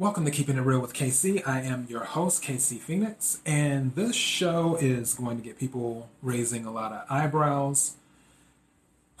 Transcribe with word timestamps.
Welcome 0.00 0.24
to 0.24 0.30
Keeping 0.30 0.56
It 0.56 0.62
Real 0.62 0.80
with 0.80 0.94
KC. 0.94 1.46
I 1.46 1.60
am 1.60 1.86
your 1.90 2.04
host, 2.04 2.42
KC 2.42 2.78
Phoenix, 2.78 3.42
and 3.44 3.94
this 3.94 4.16
show 4.16 4.78
is 4.80 5.12
going 5.12 5.36
to 5.36 5.42
get 5.42 5.58
people 5.58 6.08
raising 6.22 6.64
a 6.64 6.72
lot 6.72 6.90
of 6.90 7.04
eyebrows. 7.10 7.96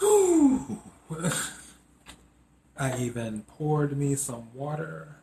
I 0.00 0.78
even 2.98 3.42
poured 3.42 3.94
me 3.94 4.14
some 4.14 4.48
water. 4.54 5.16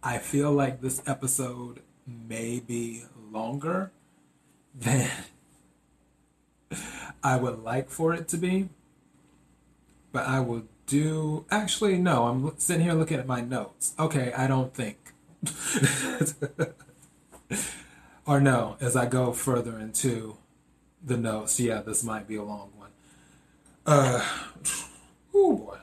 I 0.00 0.18
feel 0.18 0.52
like 0.52 0.80
this 0.80 1.02
episode 1.08 1.80
may 2.06 2.60
be 2.60 3.02
longer 3.32 3.90
than 4.72 5.10
I 7.20 7.36
would 7.36 7.64
like 7.64 7.90
for 7.90 8.14
it 8.14 8.28
to 8.28 8.36
be, 8.36 8.68
but 10.12 10.28
I 10.28 10.38
will 10.38 10.68
do 10.86 11.44
actually 11.50 11.96
no 11.98 12.26
i'm 12.26 12.58
sitting 12.58 12.82
here 12.82 12.92
looking 12.94 13.18
at 13.18 13.26
my 13.26 13.40
notes. 13.40 13.94
Okay 13.98 14.32
i 14.36 14.46
don't 14.46 14.74
think. 14.74 14.98
Or 18.26 18.40
no 18.40 18.76
as 18.80 18.96
i 18.96 19.04
go 19.04 19.32
further 19.32 19.78
into 19.78 20.36
the 21.04 21.16
notes 21.18 21.60
yeah 21.60 21.82
this 21.82 22.02
might 22.02 22.26
be 22.26 22.36
a 22.36 22.42
long 22.42 22.70
one. 22.76 22.90
Uh 23.86 24.24
oh 25.34 25.56
boy. 25.56 25.76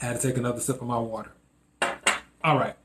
I 0.00 0.06
had 0.06 0.20
to 0.20 0.28
take 0.28 0.38
another 0.38 0.60
sip 0.60 0.80
of 0.80 0.86
my 0.86 0.98
water. 0.98 1.32
All 2.42 2.58
right. 2.58 2.76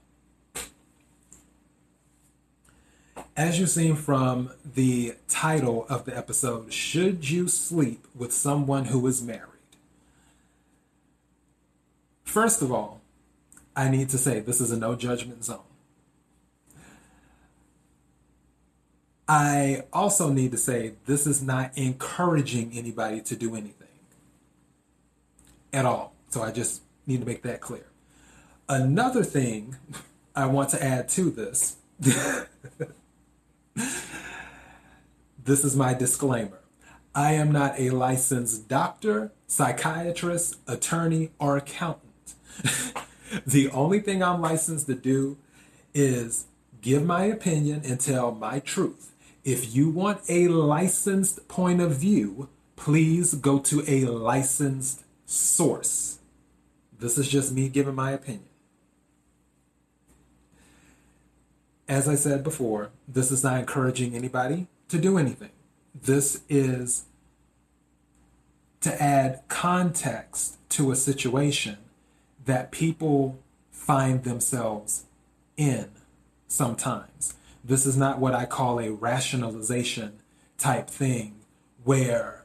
As 3.35 3.57
you've 3.59 3.69
seen 3.69 3.95
from 3.95 4.51
the 4.65 5.15
title 5.29 5.85
of 5.89 6.03
the 6.05 6.15
episode, 6.17 6.73
Should 6.73 7.29
You 7.29 7.47
Sleep 7.47 8.05
with 8.13 8.33
Someone 8.33 8.85
Who 8.85 9.05
is 9.07 9.21
Married? 9.21 9.48
First 12.29 12.61
of 12.61 12.71
all, 12.71 13.01
I 13.75 13.89
need 13.89 14.09
to 14.09 14.19
say 14.19 14.39
this 14.39 14.61
is 14.61 14.71
a 14.71 14.77
no 14.77 14.93
judgment 14.93 15.43
zone. 15.43 15.63
I 19.27 19.85
also 19.91 20.29
need 20.29 20.51
to 20.51 20.57
say 20.57 20.93
this 21.07 21.25
is 21.25 21.41
not 21.41 21.75
encouraging 21.75 22.73
anybody 22.75 23.21
to 23.21 23.35
do 23.35 23.55
anything 23.55 23.87
at 25.73 25.87
all. 25.87 26.13
So 26.29 26.43
I 26.43 26.51
just 26.51 26.83
need 27.07 27.21
to 27.21 27.25
make 27.25 27.41
that 27.41 27.61
clear. 27.61 27.87
Another 28.67 29.23
thing 29.23 29.77
I 30.35 30.45
want 30.45 30.69
to 30.69 30.83
add 30.83 31.09
to 31.09 31.31
this 31.31 31.77
this 31.99 32.45
is 35.47 35.75
my 35.75 35.95
disclaimer. 35.95 36.59
I 37.15 37.33
am 37.33 37.51
not 37.51 37.79
a 37.79 37.89
licensed 37.89 38.67
doctor, 38.67 39.31
psychiatrist, 39.47 40.57
attorney, 40.67 41.31
or 41.39 41.57
accountant. 41.57 42.08
the 43.45 43.69
only 43.71 43.99
thing 43.99 44.23
I'm 44.23 44.41
licensed 44.41 44.87
to 44.87 44.95
do 44.95 45.37
is 45.93 46.45
give 46.81 47.05
my 47.05 47.25
opinion 47.25 47.81
and 47.85 47.99
tell 47.99 48.31
my 48.31 48.59
truth. 48.59 49.11
If 49.43 49.73
you 49.75 49.89
want 49.89 50.21
a 50.29 50.47
licensed 50.47 51.47
point 51.47 51.81
of 51.81 51.95
view, 51.95 52.49
please 52.75 53.33
go 53.33 53.59
to 53.59 53.83
a 53.87 54.05
licensed 54.05 55.03
source. 55.25 56.19
This 56.97 57.17
is 57.17 57.27
just 57.27 57.53
me 57.53 57.69
giving 57.69 57.95
my 57.95 58.11
opinion. 58.11 58.43
As 61.87 62.07
I 62.07 62.15
said 62.15 62.43
before, 62.43 62.91
this 63.07 63.31
is 63.31 63.43
not 63.43 63.59
encouraging 63.59 64.15
anybody 64.15 64.67
to 64.89 64.99
do 64.99 65.17
anything. 65.17 65.49
This 65.95 66.41
is 66.47 67.05
to 68.81 69.01
add 69.01 69.41
context 69.47 70.57
to 70.69 70.91
a 70.91 70.95
situation 70.95 71.77
that 72.49 72.71
people 72.71 73.37
find 73.69 74.23
themselves 74.23 75.03
in 75.55 75.87
sometimes. 76.47 77.35
This 77.63 77.85
is 77.85 77.95
not 77.95 78.17
what 78.17 78.33
I 78.33 78.45
call 78.45 78.79
a 78.79 78.91
rationalization 78.91 80.19
type 80.57 80.89
thing 80.89 81.35
where 81.83 82.43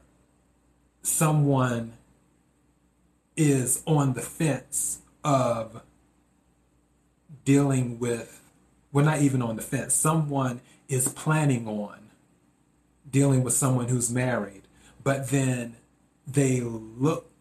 someone 1.01 1.93
is 3.35 3.81
on 3.87 4.13
the 4.13 4.21
fence 4.21 4.99
of 5.23 5.81
dealing 7.43 7.97
with, 7.97 8.43
well, 8.91 9.05
not 9.05 9.21
even 9.21 9.41
on 9.41 9.55
the 9.55 9.63
fence, 9.63 9.95
someone 9.95 10.61
is 10.87 11.07
planning 11.07 11.67
on 11.67 12.11
dealing 13.09 13.43
with 13.43 13.55
someone 13.55 13.87
who's 13.87 14.11
married, 14.11 14.61
but 15.03 15.29
then 15.29 15.75
they 16.27 16.61
look 16.61 17.31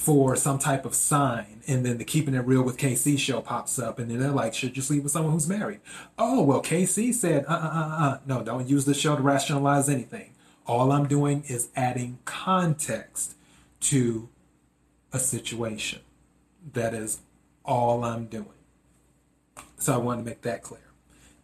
for 0.00 0.34
some 0.34 0.58
type 0.58 0.86
of 0.86 0.94
sign 0.94 1.60
and 1.66 1.84
then 1.84 1.98
the 1.98 2.04
keeping 2.04 2.32
it 2.32 2.38
real 2.46 2.62
with 2.62 2.78
kc 2.78 3.18
show 3.18 3.42
pops 3.42 3.78
up 3.78 3.98
and 3.98 4.10
then 4.10 4.18
they're 4.18 4.30
like 4.30 4.54
should 4.54 4.74
you 4.74 4.82
sleep 4.82 5.02
with 5.02 5.12
someone 5.12 5.30
who's 5.30 5.46
married? 5.46 5.78
Oh 6.16 6.42
well 6.42 6.62
kc 6.62 7.12
said 7.12 7.44
uh 7.46 7.52
uh 7.52 7.70
uh 7.74 8.04
uh 8.04 8.18
no 8.24 8.42
don't 8.42 8.66
use 8.66 8.86
the 8.86 8.94
show 8.94 9.14
to 9.14 9.20
rationalize 9.20 9.90
anything. 9.90 10.32
All 10.66 10.90
i'm 10.90 11.06
doing 11.06 11.44
is 11.48 11.68
adding 11.76 12.18
context 12.24 13.34
to 13.80 14.30
a 15.12 15.18
situation. 15.18 16.00
That 16.72 16.94
is 16.94 17.20
all 17.62 18.02
i'm 18.02 18.24
doing. 18.24 18.46
So 19.76 19.92
i 19.92 19.98
want 19.98 20.20
to 20.20 20.24
make 20.24 20.40
that 20.42 20.62
clear. 20.62 20.92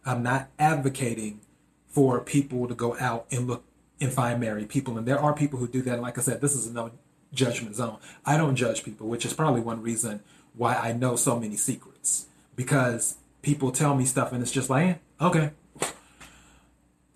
I'm 0.03 0.23
not 0.23 0.49
advocating 0.57 1.41
for 1.85 2.21
people 2.21 2.67
to 2.67 2.73
go 2.73 2.97
out 2.97 3.27
and 3.29 3.45
look 3.45 3.65
and 4.01 4.11
find 4.11 4.39
married 4.39 4.69
people 4.69 4.97
and 4.97 5.07
there 5.07 5.19
are 5.19 5.35
people 5.35 5.59
who 5.59 5.67
do 5.67 5.83
that. 5.83 5.93
And 5.93 6.01
like 6.01 6.17
i 6.17 6.21
said 6.21 6.41
this 6.41 6.55
is 6.55 6.65
a 6.65 6.73
no 6.73 6.89
judgment 7.33 7.75
zone. 7.75 7.97
I 8.25 8.37
don't 8.37 8.55
judge 8.55 8.83
people, 8.83 9.07
which 9.07 9.25
is 9.25 9.33
probably 9.33 9.61
one 9.61 9.81
reason 9.81 10.21
why 10.55 10.75
I 10.75 10.93
know 10.93 11.15
so 11.15 11.39
many 11.39 11.55
secrets 11.55 12.27
because 12.55 13.17
people 13.41 13.71
tell 13.71 13.95
me 13.95 14.05
stuff 14.05 14.31
and 14.31 14.41
it's 14.41 14.51
just 14.51 14.69
like, 14.69 14.87
eh, 14.87 14.95
okay. 15.21 15.51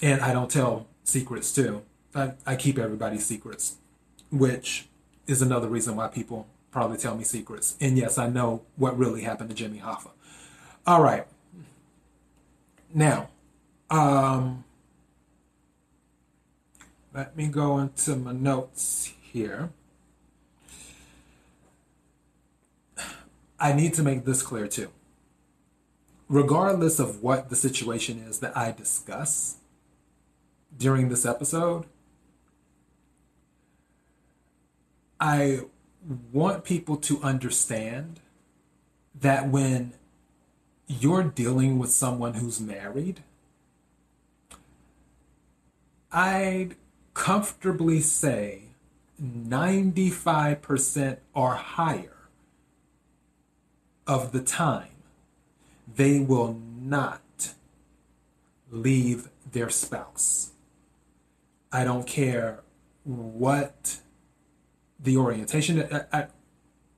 And 0.01 0.21
I 0.21 0.33
don't 0.33 0.49
tell 0.49 0.87
secrets 1.03 1.53
too. 1.53 1.81
I, 2.13 2.33
I 2.45 2.55
keep 2.55 2.77
everybody's 2.77 3.25
secrets, 3.25 3.77
which 4.31 4.87
is 5.27 5.41
another 5.41 5.67
reason 5.67 5.95
why 5.95 6.07
people 6.07 6.47
probably 6.71 6.97
tell 6.97 7.15
me 7.15 7.23
secrets. 7.23 7.75
And 7.79 7.97
yes, 7.97 8.17
I 8.17 8.29
know 8.29 8.63
what 8.75 8.97
really 8.97 9.21
happened 9.21 9.49
to 9.49 9.55
Jimmy 9.55 9.79
Hoffa. 9.79 10.09
All 10.87 11.01
right. 11.01 11.25
Now, 12.93 13.29
um, 13.89 14.63
let 17.13 17.35
me 17.35 17.47
go 17.47 17.77
into 17.77 18.15
my 18.15 18.31
notes 18.31 19.11
here. 19.21 19.69
I 23.61 23.73
need 23.73 23.93
to 23.93 24.03
make 24.03 24.25
this 24.25 24.41
clear 24.41 24.67
too. 24.67 24.89
Regardless 26.27 26.97
of 26.97 27.21
what 27.21 27.49
the 27.49 27.55
situation 27.55 28.17
is 28.17 28.39
that 28.39 28.57
I 28.57 28.71
discuss 28.71 29.57
during 30.75 31.09
this 31.09 31.27
episode, 31.27 31.85
I 35.19 35.59
want 36.31 36.63
people 36.63 36.97
to 36.97 37.21
understand 37.21 38.19
that 39.13 39.47
when 39.49 39.93
you're 40.87 41.23
dealing 41.23 41.77
with 41.77 41.91
someone 41.91 42.33
who's 42.35 42.59
married, 42.59 43.21
I'd 46.11 46.75
comfortably 47.13 48.01
say 48.01 48.63
95% 49.21 51.17
or 51.35 51.53
higher 51.53 52.20
of 54.11 54.33
the 54.33 54.41
time, 54.41 54.89
they 55.95 56.19
will 56.19 56.59
not 56.81 57.53
leave 58.69 59.29
their 59.49 59.69
spouse. 59.69 60.51
I 61.71 61.85
don't 61.85 62.05
care 62.05 62.59
what 63.05 64.01
the 64.99 65.15
orientation. 65.15 65.87
I, 65.89 66.03
I, 66.11 66.27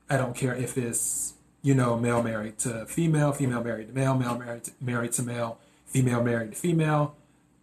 I 0.10 0.18
don't 0.18 0.36
care 0.36 0.56
if 0.56 0.75
it's 0.75 1.36
you 1.62 1.75
know 1.75 2.00
male 2.00 2.24
married 2.24 2.57
to 2.60 2.88
female, 2.88 3.31
female 3.31 3.63
married 3.63 3.89
to 3.89 3.94
male, 3.94 4.16
male 4.16 4.36
married 4.36 4.63
to, 4.63 4.71
married 4.81 5.12
to 5.13 5.21
male, 5.21 5.59
female 5.86 6.24
married 6.24 6.54
to 6.54 6.57
female. 6.57 7.16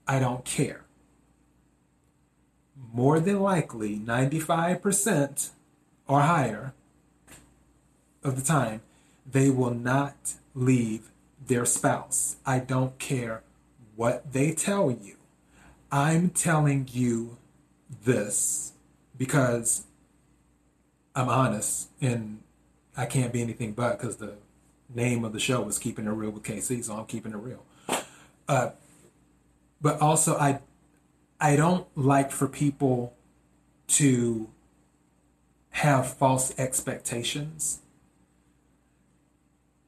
I 0.06 0.20
don't 0.20 0.44
care. 0.44 0.84
More 2.92 3.18
than 3.18 3.40
likely, 3.40 3.96
ninety 3.96 4.38
five 4.38 4.80
percent 4.80 5.50
or 6.06 6.20
higher 6.20 6.72
of 8.22 8.36
the 8.36 8.42
time, 8.42 8.82
they 9.30 9.50
will 9.50 9.74
not 9.74 10.34
leave 10.54 11.10
their 11.46 11.64
spouse. 11.64 12.36
I 12.44 12.58
don't 12.58 12.98
care 12.98 13.42
what 13.96 14.32
they 14.32 14.52
tell 14.52 14.90
you. 14.90 15.16
I'm 15.92 16.30
telling 16.30 16.88
you 16.92 17.36
this 18.04 18.72
because 19.16 19.84
I'm 21.14 21.28
honest 21.28 21.88
and 22.00 22.40
I 22.96 23.06
can't 23.06 23.32
be 23.32 23.42
anything 23.42 23.72
but 23.72 23.98
because 23.98 24.16
the 24.16 24.34
name 24.94 25.24
of 25.24 25.32
the 25.32 25.40
show 25.40 25.66
is 25.68 25.78
Keeping 25.78 26.06
It 26.06 26.10
Real 26.10 26.30
with 26.30 26.42
KC, 26.42 26.84
so 26.84 26.94
I'm 26.94 27.06
keeping 27.06 27.32
it 27.32 27.36
real. 27.36 27.64
Uh, 28.48 28.70
but 29.80 30.00
also, 30.00 30.36
I 30.36 30.60
I 31.40 31.56
don't 31.56 31.86
like 31.96 32.30
for 32.30 32.48
people 32.48 33.14
to 33.88 34.48
have 35.70 36.12
false 36.12 36.52
expectations 36.58 37.80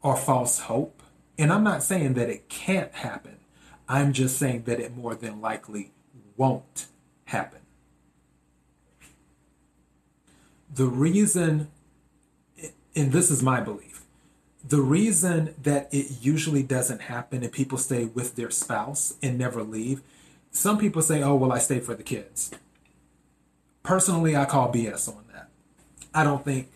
or 0.03 0.17
false 0.17 0.61
hope. 0.61 1.03
And 1.39 1.53
I'm 1.53 1.65
not 1.65 1.83
saying 1.83 2.15
that 2.15 2.29
it 2.29 2.49
can't 2.49 2.93
happen. 2.93 3.39
I'm 3.89 4.13
just 4.13 4.39
saying 4.39 4.65
that 4.65 4.81
it 4.81 4.97
more 4.97 5.15
than 5.15 5.41
likely 5.41 5.93
won't 6.37 6.87
happen. 7.27 7.61
The 10.75 10.87
reason, 10.87 11.69
and 12.95 13.13
this 13.13 13.31
is 13.31 13.43
my 13.43 13.61
belief, 13.61 14.05
the 14.67 14.81
reason 14.81 15.55
that 15.63 15.89
it 15.93 16.23
usually 16.23 16.63
doesn't 16.63 17.03
happen 17.03 17.43
and 17.43 17.53
people 17.53 17.79
stay 17.79 18.05
with 18.05 18.37
their 18.37 18.51
spouse 18.51 19.15
and 19.23 19.37
never 19.37 19.63
leave, 19.63 20.03
some 20.51 20.79
people 20.79 21.03
say, 21.03 21.23
oh, 21.23 21.35
well, 21.35 21.53
I 21.53 21.59
stay 21.59 21.81
for 21.81 21.95
the 21.95 22.03
kids. 22.03 22.51
Personally, 23.83 24.37
I 24.37 24.45
call 24.45 24.73
BS 24.73 25.09
on 25.09 25.25
that. 25.33 25.49
I 26.15 26.25
don't 26.25 26.45
think 26.45 26.69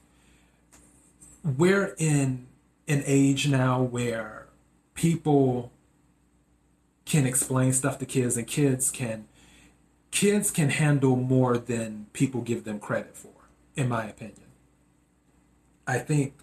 we're 1.44 1.94
in 1.98 2.45
an 2.88 3.02
age 3.06 3.48
now 3.48 3.82
where 3.82 4.46
people 4.94 5.72
can 7.04 7.26
explain 7.26 7.72
stuff 7.72 7.98
to 7.98 8.06
kids 8.06 8.36
and 8.36 8.46
kids 8.46 8.90
can 8.90 9.26
kids 10.10 10.50
can 10.50 10.70
handle 10.70 11.16
more 11.16 11.58
than 11.58 12.06
people 12.12 12.40
give 12.40 12.64
them 12.64 12.78
credit 12.78 13.16
for 13.16 13.30
in 13.76 13.88
my 13.88 14.04
opinion. 14.06 14.46
I 15.86 15.98
think 15.98 16.34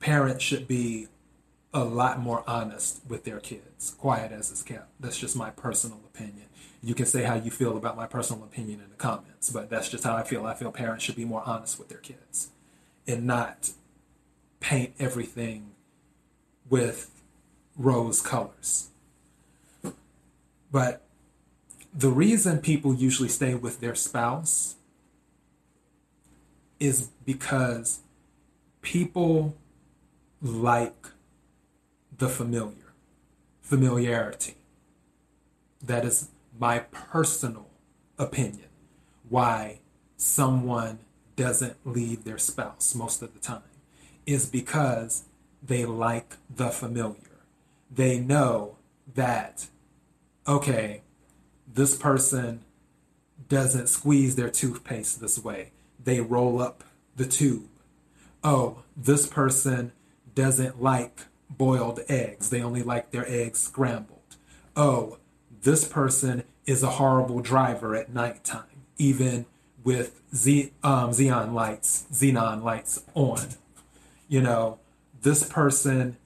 parents 0.00 0.44
should 0.44 0.68
be 0.68 1.08
a 1.72 1.84
lot 1.84 2.20
more 2.20 2.42
honest 2.46 3.00
with 3.08 3.24
their 3.24 3.40
kids 3.40 3.94
quiet 3.98 4.32
as 4.32 4.50
it's 4.50 4.62
kept. 4.62 4.88
That's 5.00 5.18
just 5.18 5.36
my 5.36 5.50
personal 5.50 6.00
opinion. 6.12 6.46
You 6.82 6.94
can 6.94 7.06
say 7.06 7.22
how 7.22 7.34
you 7.34 7.50
feel 7.50 7.76
about 7.76 7.96
my 7.96 8.06
personal 8.06 8.44
opinion 8.44 8.80
in 8.80 8.90
the 8.90 8.96
comments 8.96 9.50
but 9.50 9.70
that's 9.70 9.88
just 9.88 10.04
how 10.04 10.16
i 10.16 10.22
feel. 10.22 10.44
I 10.44 10.54
feel 10.54 10.72
parents 10.72 11.04
should 11.04 11.16
be 11.16 11.24
more 11.24 11.42
honest 11.46 11.78
with 11.78 11.88
their 11.88 11.98
kids 11.98 12.50
and 13.06 13.26
not 13.26 13.70
paint 14.66 14.92
everything 14.98 15.70
with 16.68 17.22
rose 17.76 18.20
colors. 18.20 18.88
But 20.72 21.02
the 21.94 22.08
reason 22.08 22.58
people 22.58 22.92
usually 22.92 23.28
stay 23.28 23.54
with 23.54 23.78
their 23.78 23.94
spouse 23.94 24.74
is 26.80 27.10
because 27.24 28.00
people 28.82 29.54
like 30.42 31.10
the 32.18 32.28
familiar, 32.28 32.92
familiarity. 33.62 34.56
That 35.80 36.04
is 36.04 36.30
my 36.58 36.80
personal 36.80 37.68
opinion 38.18 38.70
why 39.28 39.78
someone 40.16 40.98
doesn't 41.36 41.76
leave 41.84 42.24
their 42.24 42.38
spouse 42.38 42.96
most 42.96 43.22
of 43.22 43.32
the 43.32 43.38
time 43.38 43.62
is 44.26 44.46
because 44.46 45.24
they 45.62 45.84
like 45.84 46.36
the 46.54 46.68
familiar. 46.68 47.16
They 47.90 48.18
know 48.18 48.76
that, 49.14 49.68
okay, 50.46 51.02
this 51.72 51.96
person 51.96 52.60
doesn't 53.48 53.88
squeeze 53.88 54.36
their 54.36 54.50
toothpaste 54.50 55.20
this 55.20 55.38
way. 55.38 55.72
They 56.02 56.20
roll 56.20 56.60
up 56.60 56.84
the 57.16 57.26
tube. 57.26 57.68
Oh, 58.42 58.82
this 58.96 59.26
person 59.26 59.92
doesn't 60.34 60.82
like 60.82 61.20
boiled 61.48 62.00
eggs. 62.08 62.50
They 62.50 62.62
only 62.62 62.82
like 62.82 63.10
their 63.10 63.28
eggs 63.28 63.60
scrambled. 63.60 64.36
Oh, 64.74 65.18
this 65.62 65.86
person 65.86 66.44
is 66.66 66.82
a 66.82 66.90
horrible 66.90 67.40
driver 67.40 67.94
at 67.94 68.12
nighttime, 68.12 68.82
even 68.98 69.46
with 69.84 70.20
Z, 70.34 70.72
um, 70.82 71.10
xenon 71.10 71.52
lights, 71.52 72.06
xenon 72.12 72.62
lights 72.62 73.02
on 73.14 73.38
you 74.28 74.40
know, 74.40 74.78
this 75.22 75.48
person 75.48 76.16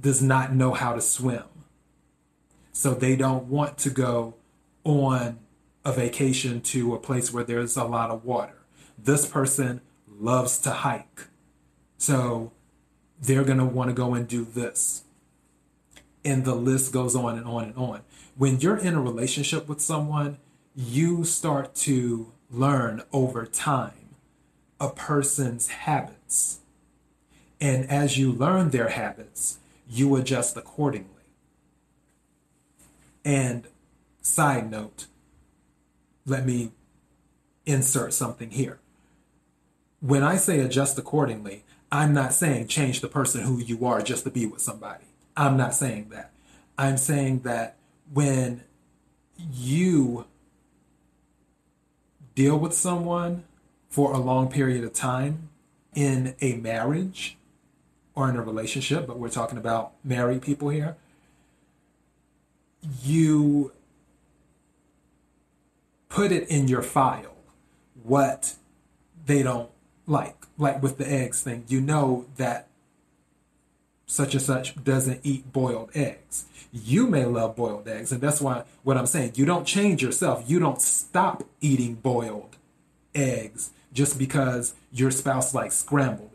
does 0.00 0.22
not 0.22 0.54
know 0.54 0.72
how 0.72 0.94
to 0.94 1.00
swim. 1.00 1.44
So 2.72 2.94
they 2.94 3.16
don't 3.16 3.46
want 3.46 3.78
to 3.78 3.90
go 3.90 4.34
on 4.82 5.38
a 5.84 5.92
vacation 5.92 6.60
to 6.60 6.94
a 6.94 6.98
place 6.98 7.32
where 7.32 7.44
there's 7.44 7.76
a 7.76 7.84
lot 7.84 8.10
of 8.10 8.24
water. 8.24 8.58
This 8.98 9.26
person 9.26 9.80
loves 10.08 10.58
to 10.60 10.70
hike. 10.70 11.28
So 11.98 12.52
they're 13.20 13.44
going 13.44 13.58
to 13.58 13.64
want 13.64 13.90
to 13.90 13.94
go 13.94 14.14
and 14.14 14.26
do 14.26 14.44
this. 14.44 15.04
And 16.24 16.44
the 16.44 16.54
list 16.54 16.92
goes 16.92 17.14
on 17.14 17.36
and 17.36 17.46
on 17.46 17.64
and 17.64 17.76
on. 17.76 18.00
When 18.36 18.60
you're 18.60 18.78
in 18.78 18.94
a 18.94 19.00
relationship 19.00 19.68
with 19.68 19.80
someone, 19.80 20.38
you 20.74 21.24
start 21.24 21.74
to 21.76 22.32
learn 22.50 23.02
over 23.12 23.46
time 23.46 24.16
a 24.80 24.88
person's 24.88 25.68
habits 25.68 26.60
and 27.64 27.90
as 27.90 28.18
you 28.18 28.30
learn 28.30 28.68
their 28.68 28.90
habits, 28.90 29.56
you 29.88 30.16
adjust 30.16 30.54
accordingly. 30.54 31.08
And 33.24 33.66
side 34.20 34.70
note, 34.70 35.06
let 36.26 36.44
me 36.44 36.72
insert 37.64 38.12
something 38.12 38.50
here. 38.50 38.80
When 40.00 40.22
I 40.22 40.36
say 40.36 40.60
adjust 40.60 40.98
accordingly, 40.98 41.64
I'm 41.90 42.12
not 42.12 42.34
saying 42.34 42.66
change 42.66 43.00
the 43.00 43.08
person 43.08 43.40
who 43.40 43.58
you 43.58 43.86
are 43.86 44.02
just 44.02 44.24
to 44.24 44.30
be 44.30 44.44
with 44.44 44.60
somebody. 44.60 45.06
I'm 45.34 45.56
not 45.56 45.72
saying 45.72 46.10
that. 46.10 46.32
I'm 46.76 46.98
saying 46.98 47.40
that 47.44 47.76
when 48.12 48.62
you 49.38 50.26
deal 52.34 52.58
with 52.58 52.74
someone 52.74 53.44
for 53.88 54.12
a 54.12 54.18
long 54.18 54.50
period 54.50 54.84
of 54.84 54.92
time 54.92 55.48
in 55.94 56.34
a 56.42 56.56
marriage, 56.56 57.38
or 58.14 58.28
in 58.28 58.36
a 58.36 58.42
relationship, 58.42 59.06
but 59.06 59.18
we're 59.18 59.28
talking 59.28 59.58
about 59.58 59.92
married 60.04 60.42
people 60.42 60.68
here, 60.68 60.96
you 63.02 63.72
put 66.08 66.30
it 66.30 66.48
in 66.48 66.68
your 66.68 66.82
file 66.82 67.34
what 68.02 68.54
they 69.26 69.42
don't 69.42 69.70
like. 70.06 70.36
Like 70.56 70.82
with 70.82 70.98
the 70.98 71.10
eggs 71.10 71.42
thing, 71.42 71.64
you 71.66 71.80
know 71.80 72.26
that 72.36 72.68
such 74.06 74.34
and 74.34 74.42
such 74.42 74.82
doesn't 74.84 75.20
eat 75.24 75.52
boiled 75.52 75.90
eggs. 75.94 76.44
You 76.72 77.06
may 77.06 77.24
love 77.24 77.56
boiled 77.56 77.88
eggs, 77.88 78.12
and 78.12 78.20
that's 78.20 78.40
why 78.40 78.64
what 78.82 78.96
I'm 78.96 79.06
saying, 79.06 79.32
you 79.34 79.44
don't 79.44 79.66
change 79.66 80.02
yourself. 80.02 80.44
You 80.46 80.60
don't 80.60 80.80
stop 80.80 81.42
eating 81.60 81.94
boiled 81.94 82.56
eggs 83.14 83.70
just 83.92 84.18
because 84.18 84.74
your 84.92 85.10
spouse 85.10 85.54
likes 85.54 85.76
scrambled 85.76 86.30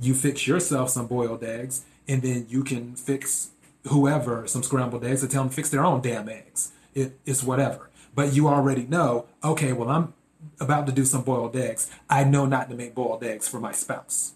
you 0.00 0.14
fix 0.14 0.46
yourself 0.46 0.90
some 0.90 1.06
boiled 1.06 1.44
eggs, 1.44 1.84
and 2.08 2.22
then 2.22 2.46
you 2.48 2.64
can 2.64 2.96
fix 2.96 3.50
whoever 3.88 4.46
some 4.46 4.62
scrambled 4.62 5.04
eggs 5.04 5.22
and 5.22 5.30
tell 5.30 5.42
them 5.42 5.52
fix 5.52 5.68
their 5.68 5.84
own 5.84 6.00
damn 6.00 6.28
eggs. 6.28 6.72
It, 6.94 7.18
it's 7.26 7.42
whatever. 7.42 7.90
But 8.14 8.34
you 8.34 8.48
already 8.48 8.84
know, 8.84 9.26
okay, 9.42 9.72
well, 9.72 9.88
I'm 9.88 10.14
about 10.60 10.86
to 10.86 10.92
do 10.92 11.04
some 11.04 11.22
boiled 11.22 11.56
eggs. 11.56 11.90
I 12.08 12.24
know 12.24 12.46
not 12.46 12.68
to 12.70 12.76
make 12.76 12.94
boiled 12.94 13.24
eggs 13.24 13.48
for 13.48 13.58
my 13.58 13.72
spouse 13.72 14.34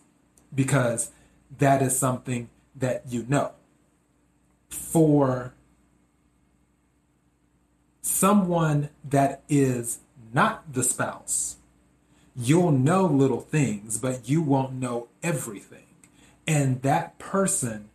because 0.55 1.11
that 1.59 1.83
is 1.83 1.99
something 1.99 2.49
that 2.75 3.03
you 3.09 3.25
know. 3.29 3.53
For 4.69 5.55
someone 8.03 8.89
that 9.05 9.43
is 9.49 10.01
not 10.33 10.73
the 10.73 10.83
spouse, 10.83 11.57
you'll 12.37 12.73
know 12.73 13.07
little 13.07 13.41
things, 13.41 13.99
but 13.99 14.29
you 14.29 14.43
won't 14.43 14.75
know 14.75 15.09
everything. 15.23 15.87
And 16.47 16.83
that 16.83 17.19
person 17.19 17.89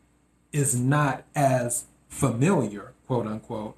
is 0.52 0.78
not 0.78 1.24
as 1.36 1.86
familiar, 2.10 2.94
quote 3.08 3.28
unquote, 3.28 3.78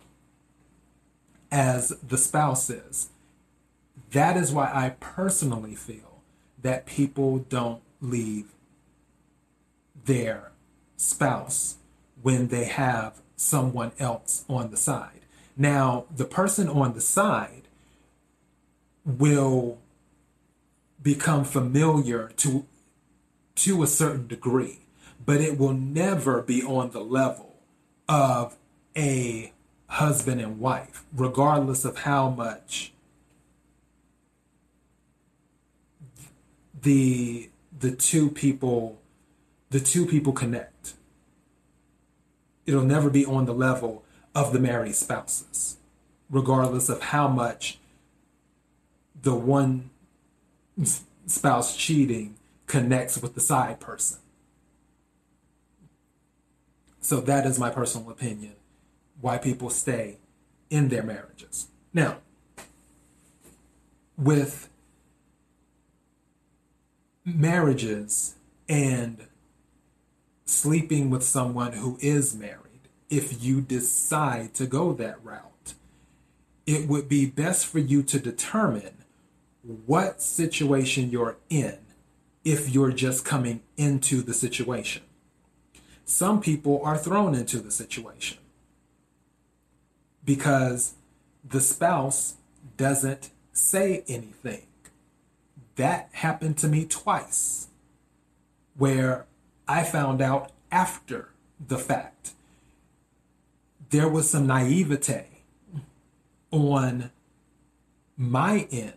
as 1.52 1.90
the 2.08 2.18
spouse 2.18 2.70
is. 2.70 3.10
That 4.12 4.38
is 4.38 4.52
why 4.52 4.72
I 4.74 4.96
personally 5.00 5.76
feel 5.76 6.22
that 6.62 6.86
people 6.86 7.40
don't 7.40 7.82
leave 8.02 8.48
their 10.06 10.52
spouse 10.98 11.76
when 12.22 12.48
they 12.48 12.66
have 12.66 13.22
someone 13.36 13.92
else 14.00 14.46
on 14.48 14.72
the 14.72 14.78
side. 14.78 15.22
Now, 15.58 16.06
the 16.16 16.26
person 16.26 16.68
on 16.68 16.94
the 16.94 17.02
side 17.02 17.64
will 19.06 19.78
become 21.04 21.44
familiar 21.44 22.30
to 22.38 22.66
to 23.56 23.84
a 23.84 23.88
certain 23.88 24.28
degree, 24.28 24.80
but 25.24 25.40
it 25.40 25.60
will 25.60 25.74
never 25.74 26.42
be 26.42 26.64
on 26.64 26.90
the 26.90 27.04
level 27.04 27.58
of 28.10 28.56
a 28.98 29.54
husband 29.88 30.42
and 30.42 30.60
wife, 30.60 31.04
regardless 31.16 31.86
of 31.86 32.00
how 32.00 32.30
much 32.30 32.94
the 36.82 37.50
the 37.80 37.92
two 37.92 38.30
people 38.30 39.00
the 39.70 39.80
two 39.80 40.06
people 40.06 40.34
connect. 40.34 40.94
It'll 42.66 42.84
never 42.84 43.10
be 43.10 43.26
on 43.26 43.46
the 43.46 43.54
level 43.54 44.04
of 44.34 44.54
the 44.54 44.60
married 44.60 44.96
spouses, 44.96 45.78
regardless 46.30 46.90
of 46.90 47.02
how 47.02 47.28
much 47.28 47.78
the 49.22 49.36
one 49.36 49.90
spouse 51.26 51.76
cheating 51.76 52.36
connects 52.68 53.22
with 53.22 53.36
the 53.36 53.42
side 53.42 53.80
person. 53.80 54.20
So 57.02 57.20
that 57.22 57.46
is 57.46 57.60
my 57.60 57.70
personal 57.70 58.10
opinion 58.10 58.54
why 59.20 59.38
people 59.38 59.70
stay 59.70 60.18
in 60.70 60.90
their 60.90 61.04
marriages. 61.04 61.68
Now, 61.94 62.18
with 64.18 64.70
marriages 67.26 68.36
and 68.68 69.28
sleeping 70.46 71.10
with 71.10 71.24
someone 71.24 71.74
who 71.74 71.98
is 72.02 72.36
married, 72.36 72.60
if 73.10 73.44
you 73.44 73.62
decide 73.62 74.54
to 74.56 74.66
go 74.66 74.94
that 74.94 75.24
route, 75.24 75.74
it 76.66 76.88
would 76.88 77.08
be 77.08 77.26
best 77.26 77.66
for 77.66 77.80
you 77.80 78.02
to 78.04 78.20
determine 78.20 79.03
what 79.64 80.22
situation 80.22 81.10
you're 81.10 81.38
in 81.50 81.78
if 82.44 82.70
you're 82.70 82.92
just 82.92 83.24
coming 83.24 83.62
into 83.78 84.22
the 84.22 84.34
situation. 84.34 85.02
Some 86.06 86.42
people 86.42 86.82
are 86.84 86.98
thrown 86.98 87.34
into 87.34 87.60
the 87.60 87.72
situation 87.72 88.38
because 90.26 90.94
the 91.48 91.62
spouse 91.62 92.36
doesn't 92.76 93.30
say 93.54 94.04
anything. 94.08 94.64
That 95.76 96.10
happened 96.12 96.58
to 96.60 96.68
me 96.68 96.86
twice, 96.86 97.68
where 98.78 99.26
I 99.68 99.84
found 99.84 100.22
out 100.22 100.52
after 100.72 101.30
the 101.66 101.78
fact. 101.78 102.32
There 103.90 104.10
was 104.10 104.30
some 104.30 104.48
naivete 104.48 105.28
on 106.52 107.12
my 108.18 108.68
end 108.72 108.94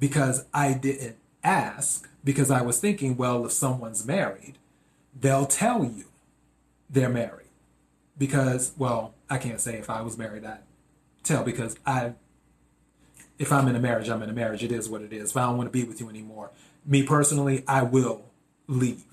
because 0.00 0.46
I 0.52 0.72
didn't 0.72 1.16
ask, 1.44 2.08
because 2.24 2.50
I 2.50 2.62
was 2.62 2.80
thinking, 2.80 3.16
well, 3.16 3.44
if 3.44 3.52
someone's 3.52 4.04
married, 4.06 4.54
they'll 5.18 5.46
tell 5.46 5.84
you 5.84 6.06
they're 6.88 7.10
married. 7.10 7.46
Because, 8.18 8.72
well, 8.76 9.14
I 9.28 9.38
can't 9.38 9.60
say 9.60 9.76
if 9.76 9.88
I 9.88 10.02
was 10.02 10.18
married, 10.18 10.44
I'd 10.44 10.58
tell 11.22 11.44
because 11.44 11.76
I, 11.86 12.14
if 13.38 13.52
I'm 13.52 13.68
in 13.68 13.76
a 13.76 13.80
marriage, 13.80 14.08
I'm 14.08 14.22
in 14.22 14.30
a 14.30 14.34
marriage. 14.34 14.64
It 14.64 14.72
is 14.72 14.88
what 14.88 15.02
it 15.02 15.12
is. 15.12 15.30
If 15.30 15.36
I 15.36 15.42
don't 15.46 15.56
want 15.56 15.68
to 15.68 15.72
be 15.72 15.84
with 15.84 16.00
you 16.00 16.08
anymore, 16.08 16.50
me 16.84 17.02
personally, 17.02 17.62
I 17.68 17.82
will 17.82 18.24
leave. 18.66 19.04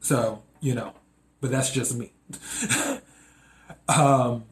So, 0.00 0.42
you 0.60 0.74
know, 0.74 0.94
but 1.40 1.50
that's 1.50 1.70
just 1.70 1.96
me. 1.96 2.12
um, 3.88 4.44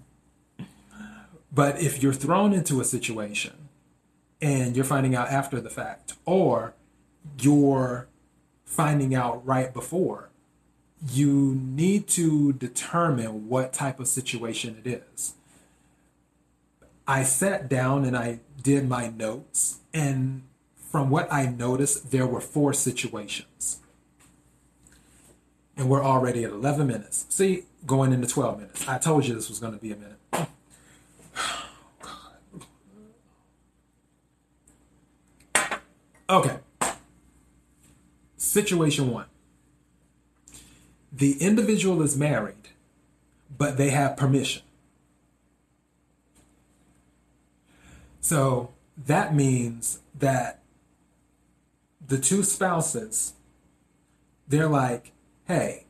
but 1.53 1.81
if 1.81 2.03
you're 2.03 2.15
thrown 2.15 2.53
into 2.55 2.81
a 2.81 2.85
situation 2.85 3.62
and 4.43 4.75
you're 4.75 4.85
finding 4.85 5.15
out 5.15 5.29
after 5.29 5.61
the 5.61 5.71
fact, 5.71 6.15
or 6.27 6.75
you're 7.41 8.09
finding 8.65 9.15
out 9.15 9.47
right 9.47 9.73
before, 9.73 10.31
you 11.11 11.55
need 11.63 12.09
to 12.09 12.53
determine 12.53 13.49
what 13.49 13.73
type 13.73 14.01
of 14.01 14.09
situation 14.09 14.83
it 14.85 15.03
is. 15.15 15.35
I 17.07 17.23
sat 17.23 17.69
down 17.69 18.05
and 18.05 18.17
I 18.17 18.41
did 18.63 18.89
my 18.89 19.09
notes, 19.09 19.79
and 19.95 20.43
from 20.77 21.09
what 21.09 21.33
I 21.33 21.47
noticed, 21.47 22.11
there 22.11 22.27
were 22.27 22.41
four 22.41 22.73
situations. 22.73 23.79
And 25.77 25.89
we're 25.89 26.05
already 26.05 26.45
at 26.45 26.51
11 26.51 26.87
minutes. 26.87 27.27
See, 27.29 27.65
going 27.87 28.13
into 28.13 28.27
12 28.27 28.59
minutes. 28.59 28.89
I 28.89 28.99
told 28.99 29.27
you 29.27 29.35
this 29.35 29.49
was 29.49 29.59
going 29.59 29.73
to 29.73 29.79
be 29.79 29.93
a 29.93 29.97
minute. 29.97 30.19
Okay. 36.29 36.59
Situation 38.37 39.11
one 39.11 39.27
the 41.13 41.43
individual 41.43 42.01
is 42.03 42.17
married, 42.17 42.71
but 43.57 43.77
they 43.77 43.91
have 43.91 44.17
permission. 44.17 44.63
So 48.21 48.71
that 49.07 49.35
means 49.35 49.99
that 50.19 50.61
the 52.07 52.19
two 52.19 52.43
spouses, 52.43 53.35
they're 54.49 54.69
like, 54.69 55.13
hey, 55.47 55.85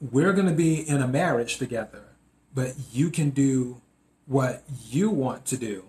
we're 0.00 0.32
going 0.32 0.48
to 0.48 0.54
be 0.54 0.86
in 0.86 1.00
a 1.00 1.08
marriage 1.08 1.56
together, 1.56 2.02
but 2.54 2.74
you 2.92 3.10
can 3.10 3.30
do 3.30 3.80
what 4.26 4.62
you 4.84 5.08
want 5.08 5.46
to 5.46 5.56
do, 5.56 5.84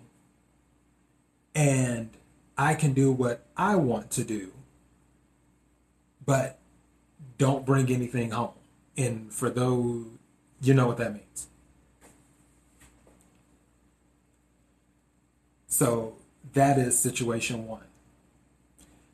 and 1.53 2.09
I 2.59 2.75
can 2.75 2.91
do 2.91 3.09
what 3.09 3.45
I 3.55 3.77
want 3.77 4.11
to 4.11 4.25
do. 4.25 4.51
But 6.25 6.59
don't 7.37 7.65
bring 7.65 7.89
anything 7.89 8.31
home. 8.31 8.51
And 8.97 9.31
for 9.31 9.49
those, 9.49 10.05
you 10.61 10.73
know 10.73 10.85
what 10.85 10.97
that 10.97 11.13
means. 11.13 11.47
So 15.67 16.17
that 16.51 16.77
is 16.77 16.99
situation 16.99 17.65
one. 17.65 17.85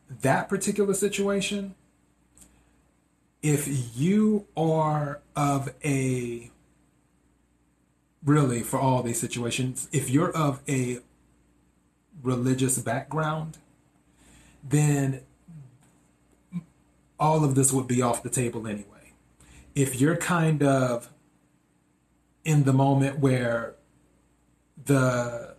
That 0.10 0.50
particular 0.50 0.96
situation, 0.96 1.75
if 3.44 3.96
you 3.96 4.48
are 4.58 5.22
of 5.36 5.72
a, 5.84 6.50
really 8.24 8.64
for 8.64 8.80
all 8.80 9.04
these 9.04 9.20
situations, 9.20 9.88
if 9.92 10.10
you're 10.10 10.36
of 10.36 10.64
a 10.68 11.02
religious 12.25 12.77
background, 12.77 13.58
then 14.63 15.22
all 17.20 17.44
of 17.44 17.55
this 17.55 17.72
would 17.72 17.88
be 17.88 18.01
off 18.01 18.24
the 18.24 18.29
table 18.29 18.67
anyway. 18.67 19.13
If 19.74 20.00
you're 20.01 20.17
kind 20.17 20.63
of 20.63 21.10
in 22.44 22.63
the 22.63 22.74
moment 22.74 23.20
where 23.20 23.75
the 24.86 25.55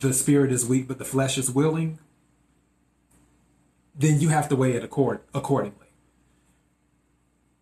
the 0.00 0.12
spirit 0.12 0.52
is 0.52 0.64
weak 0.66 0.86
but 0.86 0.98
the 0.98 1.04
flesh 1.04 1.38
is 1.38 1.50
willing, 1.50 1.98
then 3.94 4.20
you 4.20 4.28
have 4.28 4.48
to 4.48 4.56
weigh 4.56 4.72
it 4.72 4.84
accord, 4.84 5.20
accordingly. 5.34 5.88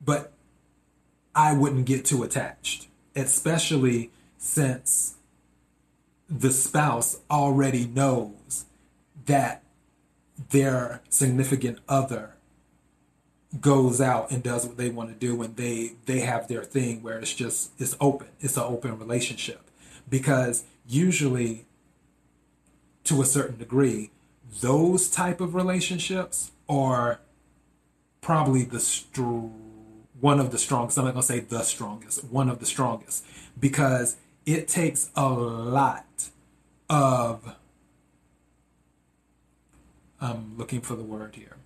But 0.00 0.32
I 1.34 1.54
wouldn't 1.54 1.86
get 1.86 2.04
too 2.04 2.22
attached, 2.22 2.88
especially 3.14 4.10
since 4.36 5.15
the 6.28 6.50
spouse 6.50 7.20
already 7.30 7.86
knows 7.86 8.64
that 9.26 9.62
their 10.50 11.02
significant 11.08 11.78
other 11.88 12.34
goes 13.60 14.00
out 14.00 14.30
and 14.30 14.42
does 14.42 14.66
what 14.66 14.76
they 14.76 14.90
want 14.90 15.08
to 15.08 15.14
do 15.14 15.40
and 15.42 15.56
they 15.56 15.92
they 16.04 16.20
have 16.20 16.48
their 16.48 16.62
thing 16.62 17.02
where 17.02 17.18
it's 17.18 17.34
just 17.34 17.70
it's 17.78 17.96
open 18.00 18.28
it's 18.40 18.56
an 18.56 18.64
open 18.64 18.98
relationship. 18.98 19.70
Because 20.08 20.64
usually 20.86 21.64
to 23.04 23.22
a 23.22 23.24
certain 23.24 23.56
degree 23.56 24.10
those 24.60 25.08
type 25.08 25.40
of 25.40 25.54
relationships 25.54 26.50
are 26.68 27.20
probably 28.20 28.64
the 28.64 28.80
str- 28.80 29.48
one 30.20 30.40
of 30.40 30.50
the 30.50 30.58
strongest 30.58 30.98
i'm 30.98 31.04
not 31.04 31.12
going 31.12 31.22
to 31.22 31.26
say 31.26 31.40
the 31.40 31.62
strongest 31.62 32.24
one 32.24 32.48
of 32.48 32.58
the 32.58 32.66
strongest. 32.66 33.24
Because 33.58 34.16
it 34.44 34.68
takes 34.68 35.10
a 35.16 35.28
lot 35.28 36.05
of 36.88 37.54
i'm 40.20 40.56
looking 40.56 40.80
for 40.80 40.94
the 40.94 41.02
word 41.02 41.34
here 41.34 41.56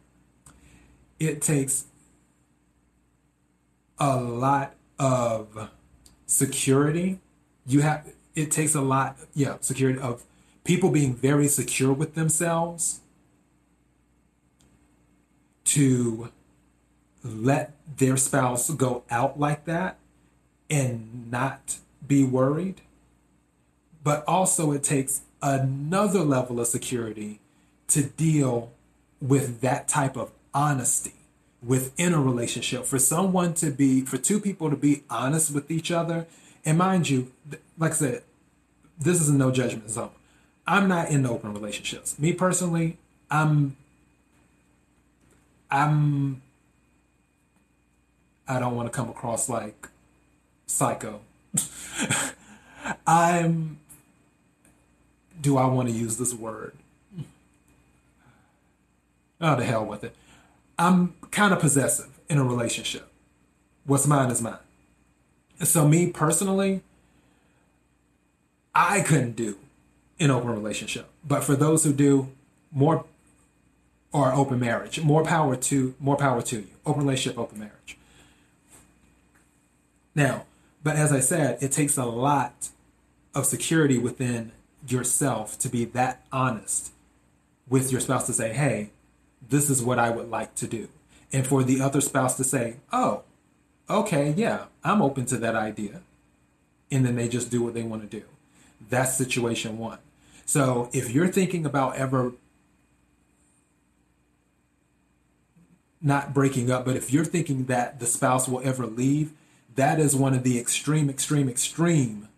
it 1.18 1.42
takes 1.42 1.84
a 3.98 4.16
lot 4.16 4.74
of 4.98 5.70
security. 6.26 7.20
You 7.66 7.82
have 7.82 8.10
it 8.34 8.50
takes 8.50 8.74
a 8.74 8.80
lot, 8.80 9.18
yeah, 9.34 9.56
security 9.60 10.00
of 10.00 10.24
people 10.64 10.90
being 10.90 11.14
very 11.14 11.46
secure 11.48 11.92
with 11.92 12.14
themselves 12.14 13.00
to 15.64 16.30
let 17.22 17.74
their 17.98 18.16
spouse 18.16 18.70
go 18.70 19.04
out 19.10 19.38
like 19.38 19.66
that 19.66 19.98
and 20.70 21.30
not 21.30 21.78
be 22.06 22.24
worried. 22.24 22.80
But 24.02 24.24
also, 24.26 24.72
it 24.72 24.82
takes 24.82 25.22
another 25.42 26.20
level 26.20 26.60
of 26.60 26.66
security 26.66 27.40
to 27.88 28.04
deal 28.04 28.72
with 29.20 29.60
that 29.60 29.88
type 29.88 30.16
of 30.16 30.30
honesty 30.54 31.14
within 31.62 32.14
a 32.14 32.20
relationship. 32.20 32.84
For 32.84 32.98
someone 32.98 33.54
to 33.54 33.70
be 33.70 34.02
for 34.02 34.16
two 34.16 34.40
people 34.40 34.70
to 34.70 34.76
be 34.76 35.02
honest 35.10 35.52
with 35.52 35.70
each 35.70 35.90
other 35.90 36.26
and 36.64 36.78
mind 36.78 37.08
you 37.08 37.32
like 37.78 37.92
i 37.92 37.94
said 37.94 38.22
this 38.98 39.20
is 39.20 39.28
a 39.28 39.34
no 39.34 39.50
judgment 39.50 39.90
zone. 39.90 40.10
I'm 40.66 40.88
not 40.88 41.10
in 41.10 41.26
open 41.26 41.52
relationships. 41.52 42.18
Me 42.18 42.32
personally 42.32 42.98
i'm 43.30 43.76
i'm 45.70 46.42
i 48.48 48.58
don't 48.58 48.74
want 48.74 48.90
to 48.90 48.96
come 48.96 49.08
across 49.08 49.48
like 49.48 49.88
psycho. 50.66 51.20
I'm 53.06 53.78
do 55.40 55.56
I 55.56 55.66
want 55.66 55.88
to 55.88 55.94
use 55.94 56.16
this 56.16 56.34
word? 56.34 56.74
Oh, 59.40 59.56
the 59.56 59.64
hell 59.64 59.84
with 59.84 60.04
it. 60.04 60.14
I'm 60.78 61.14
kind 61.30 61.52
of 61.52 61.60
possessive 61.60 62.08
in 62.28 62.38
a 62.38 62.44
relationship. 62.44 63.10
What's 63.84 64.06
mine 64.06 64.30
is 64.30 64.42
mine. 64.42 64.58
So, 65.62 65.86
me 65.86 66.08
personally, 66.08 66.82
I 68.74 69.00
couldn't 69.00 69.36
do 69.36 69.58
an 70.18 70.30
open 70.30 70.50
relationship. 70.50 71.08
But 71.26 71.44
for 71.44 71.56
those 71.56 71.84
who 71.84 71.92
do, 71.92 72.28
more 72.72 73.04
or 74.12 74.32
open 74.32 74.58
marriage, 74.58 75.00
more 75.00 75.24
power 75.24 75.56
to 75.56 75.94
more 75.98 76.16
power 76.16 76.42
to 76.42 76.56
you. 76.56 76.68
Open 76.84 77.02
relationship, 77.02 77.38
open 77.38 77.58
marriage. 77.58 77.96
Now, 80.14 80.44
but 80.82 80.96
as 80.96 81.12
I 81.12 81.20
said, 81.20 81.62
it 81.62 81.72
takes 81.72 81.96
a 81.96 82.04
lot 82.04 82.70
of 83.34 83.46
security 83.46 83.98
within 83.98 84.52
yourself 84.86 85.58
to 85.58 85.68
be 85.68 85.84
that 85.84 86.24
honest 86.32 86.92
with 87.68 87.92
your 87.92 88.00
spouse 88.00 88.26
to 88.26 88.32
say, 88.32 88.52
hey, 88.52 88.90
this 89.48 89.70
is 89.70 89.82
what 89.82 89.98
I 89.98 90.10
would 90.10 90.30
like 90.30 90.54
to 90.56 90.66
do. 90.66 90.88
And 91.32 91.46
for 91.46 91.62
the 91.62 91.80
other 91.80 92.00
spouse 92.00 92.36
to 92.36 92.44
say, 92.44 92.76
oh, 92.92 93.22
okay, 93.88 94.34
yeah, 94.36 94.64
I'm 94.82 95.02
open 95.02 95.26
to 95.26 95.36
that 95.38 95.54
idea. 95.54 96.02
And 96.90 97.06
then 97.06 97.16
they 97.16 97.28
just 97.28 97.50
do 97.50 97.62
what 97.62 97.74
they 97.74 97.82
want 97.82 98.02
to 98.02 98.20
do. 98.20 98.24
That's 98.88 99.16
situation 99.16 99.78
one. 99.78 99.98
So 100.44 100.90
if 100.92 101.10
you're 101.10 101.28
thinking 101.28 101.64
about 101.64 101.96
ever 101.96 102.32
not 106.02 106.32
breaking 106.34 106.70
up, 106.70 106.84
but 106.84 106.96
if 106.96 107.12
you're 107.12 107.24
thinking 107.24 107.66
that 107.66 108.00
the 108.00 108.06
spouse 108.06 108.48
will 108.48 108.60
ever 108.64 108.86
leave, 108.86 109.32
that 109.76 110.00
is 110.00 110.16
one 110.16 110.34
of 110.34 110.42
the 110.42 110.58
extreme, 110.58 111.08
extreme, 111.08 111.48
extreme 111.48 112.28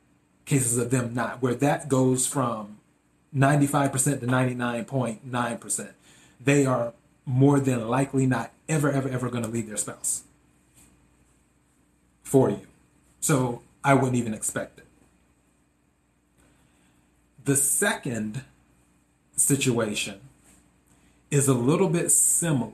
cases 0.45 0.79
of 0.79 0.91
them 0.91 1.15
not, 1.15 1.41
where 1.43 1.55
that 1.55 1.89
goes 1.89 2.27
from 2.27 2.79
95% 3.35 4.21
to 4.21 4.27
99.9%. 4.27 5.93
They 6.41 6.67
are 6.67 6.93
more 7.25 7.61
than 7.61 7.89
likely 7.89 8.27
not 8.27 8.53
ever, 8.69 8.91
ever, 8.91 9.09
ever 9.09 9.31
going 9.31 9.45
to 9.45 9.51
leave 9.51 9.69
their 9.69 9.77
spouse 9.77 10.25
for 12.23 12.51
you. 12.51 12.67
So 13.21 13.63
I 13.85 13.95
wouldn't 13.95 14.17
even 14.17 14.35
expect 14.35 14.79
it. 14.79 14.87
The 17.45 17.57
second 17.57 18.43
situation 19.37 20.21
is 21.31 21.49
a 21.49 21.55
little 21.55 21.89
bit 21.89 22.11
similar. 22.11 22.73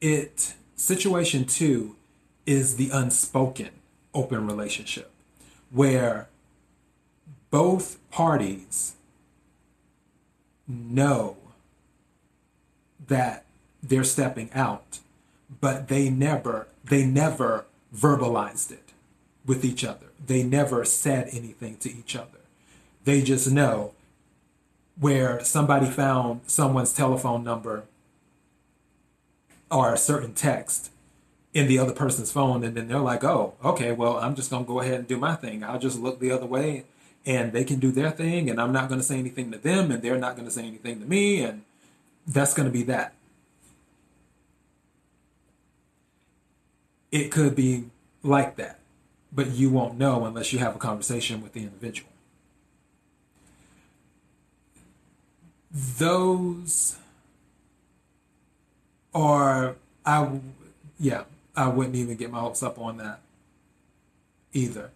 It 0.00 0.54
situation 0.76 1.44
2 1.44 1.94
is 2.46 2.76
the 2.76 2.90
unspoken 2.90 3.70
open 4.14 4.46
relationship 4.46 5.10
where 5.70 6.28
both 7.50 7.98
parties 8.10 8.94
know 10.66 11.36
that 13.06 13.44
they're 13.82 14.04
stepping 14.04 14.50
out 14.52 15.00
but 15.60 15.88
they 15.88 16.10
never 16.10 16.68
they 16.84 17.04
never 17.04 17.64
verbalized 17.94 18.70
it 18.70 18.92
with 19.44 19.64
each 19.64 19.84
other. 19.84 20.06
They 20.24 20.42
never 20.42 20.84
said 20.84 21.28
anything 21.32 21.76
to 21.78 21.90
each 21.90 22.14
other. 22.14 22.38
They 23.04 23.22
just 23.22 23.50
know 23.50 23.92
where 24.98 25.42
somebody 25.42 25.86
found 25.86 26.42
someone's 26.46 26.92
telephone 26.92 27.42
number 27.42 27.84
or 29.70 29.92
a 29.92 29.98
certain 29.98 30.34
text 30.34 30.90
in 31.52 31.66
the 31.66 31.78
other 31.78 31.92
person's 31.92 32.30
phone 32.30 32.62
and 32.62 32.76
then 32.76 32.88
they're 32.88 32.98
like 32.98 33.24
oh 33.24 33.54
okay 33.64 33.92
well 33.92 34.18
i'm 34.18 34.34
just 34.34 34.50
going 34.50 34.64
to 34.64 34.68
go 34.68 34.80
ahead 34.80 34.94
and 34.94 35.08
do 35.08 35.16
my 35.16 35.34
thing. 35.34 35.64
I'll 35.64 35.78
just 35.78 35.98
look 35.98 36.20
the 36.20 36.30
other 36.30 36.46
way 36.46 36.84
and 37.26 37.52
they 37.52 37.64
can 37.64 37.80
do 37.80 37.90
their 37.90 38.10
thing 38.10 38.48
and 38.48 38.60
i'm 38.60 38.72
not 38.72 38.88
going 38.88 39.00
to 39.00 39.06
say 39.06 39.18
anything 39.18 39.50
to 39.52 39.58
them 39.58 39.90
and 39.90 40.02
they're 40.02 40.18
not 40.18 40.36
going 40.36 40.46
to 40.46 40.52
say 40.52 40.64
anything 40.64 41.00
to 41.00 41.06
me 41.06 41.42
and 41.42 41.62
that's 42.26 42.54
going 42.54 42.66
to 42.66 42.72
be 42.72 42.84
that. 42.84 43.14
It 47.10 47.32
could 47.32 47.56
be 47.56 47.86
like 48.22 48.56
that 48.56 48.78
but 49.32 49.50
you 49.50 49.70
won't 49.70 49.98
know 49.98 50.24
unless 50.24 50.52
you 50.52 50.58
have 50.58 50.76
a 50.76 50.78
conversation 50.78 51.42
with 51.42 51.52
the 51.52 51.60
individual. 51.60 52.10
Those 55.72 56.96
are 59.12 59.74
i 60.06 60.40
yeah 61.00 61.24
I 61.56 61.68
wouldn't 61.68 61.96
even 61.96 62.16
get 62.16 62.30
my 62.30 62.40
hopes 62.40 62.62
up 62.62 62.78
on 62.78 62.96
that 62.98 63.20
either. 64.52 64.90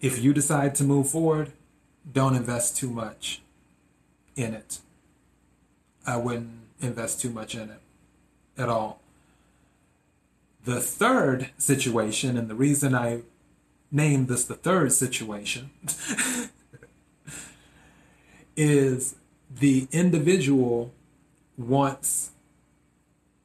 If 0.00 0.22
you 0.22 0.32
decide 0.32 0.74
to 0.76 0.84
move 0.84 1.10
forward, 1.10 1.52
don't 2.10 2.36
invest 2.36 2.76
too 2.76 2.90
much 2.90 3.42
in 4.36 4.54
it. 4.54 4.80
I 6.06 6.16
wouldn't 6.16 6.60
invest 6.80 7.20
too 7.20 7.30
much 7.30 7.54
in 7.54 7.70
it 7.70 7.80
at 8.56 8.68
all. 8.68 9.00
The 10.64 10.80
third 10.80 11.50
situation, 11.58 12.36
and 12.36 12.48
the 12.48 12.54
reason 12.54 12.94
I 12.94 13.22
named 13.90 14.28
this 14.28 14.44
the 14.44 14.54
third 14.54 14.92
situation, 14.92 15.70
is 18.56 19.16
the 19.50 19.86
individual 19.92 20.92
wants 21.56 22.30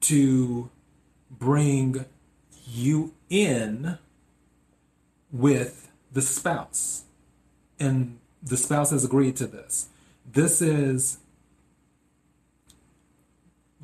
to 0.02 0.70
bring 1.30 2.06
you 2.74 3.14
in 3.30 3.98
with 5.32 5.90
the 6.12 6.22
spouse. 6.22 7.04
And 7.80 8.20
the 8.42 8.58
spouse 8.58 8.92
has 8.92 9.04
agreed 9.04 9.36
to 9.38 9.48
this. 9.48 9.90
This 10.32 10.62
is 10.62 11.18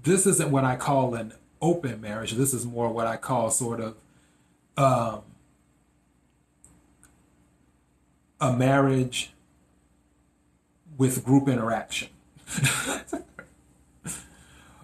this 0.02 0.26
isn't 0.26 0.52
what 0.52 0.63
I 0.63 0.76
call 0.78 1.15
an 1.15 1.34
open 1.62 2.00
marriage. 2.00 2.34
This 2.34 2.54
is 2.54 2.65
more 2.65 2.89
what 2.89 3.08
I 3.08 3.17
call 3.17 3.50
sort 3.50 3.82
of 3.82 3.95
um, 4.78 5.21
a 8.39 8.54
marriage 8.54 9.32
with 10.97 11.26
group 11.26 11.50
interaction 11.50 12.10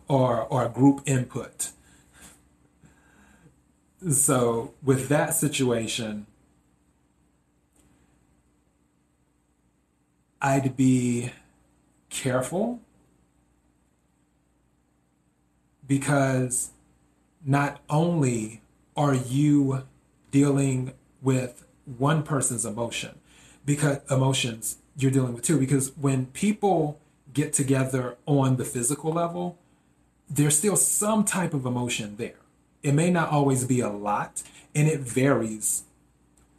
or 0.07 0.41
or 0.41 0.67
group 0.67 1.01
input 1.05 1.71
so 4.11 4.73
with 4.83 5.07
that 5.09 5.33
situation, 5.33 6.25
I'd 10.41 10.75
be 10.75 11.31
careful 12.09 12.81
because 15.87 16.71
not 17.45 17.81
only 17.89 18.61
are 18.95 19.15
you 19.15 19.83
dealing 20.31 20.93
with 21.21 21.65
one 21.85 22.23
person's 22.23 22.65
emotion 22.65 23.19
because 23.65 23.99
emotions 24.09 24.77
you're 24.95 25.11
dealing 25.11 25.33
with 25.33 25.43
two 25.43 25.59
because 25.59 25.91
when 25.97 26.25
people 26.27 26.99
get 27.33 27.51
together 27.51 28.15
on 28.25 28.57
the 28.57 28.65
physical 28.65 29.11
level 29.11 29.57
there's 30.29 30.57
still 30.57 30.75
some 30.75 31.23
type 31.25 31.53
of 31.53 31.65
emotion 31.65 32.15
there 32.17 32.42
it 32.83 32.93
may 32.93 33.09
not 33.09 33.29
always 33.29 33.65
be 33.65 33.79
a 33.79 33.89
lot, 33.89 34.43
and 34.75 34.87
it 34.87 34.99
varies 34.99 35.83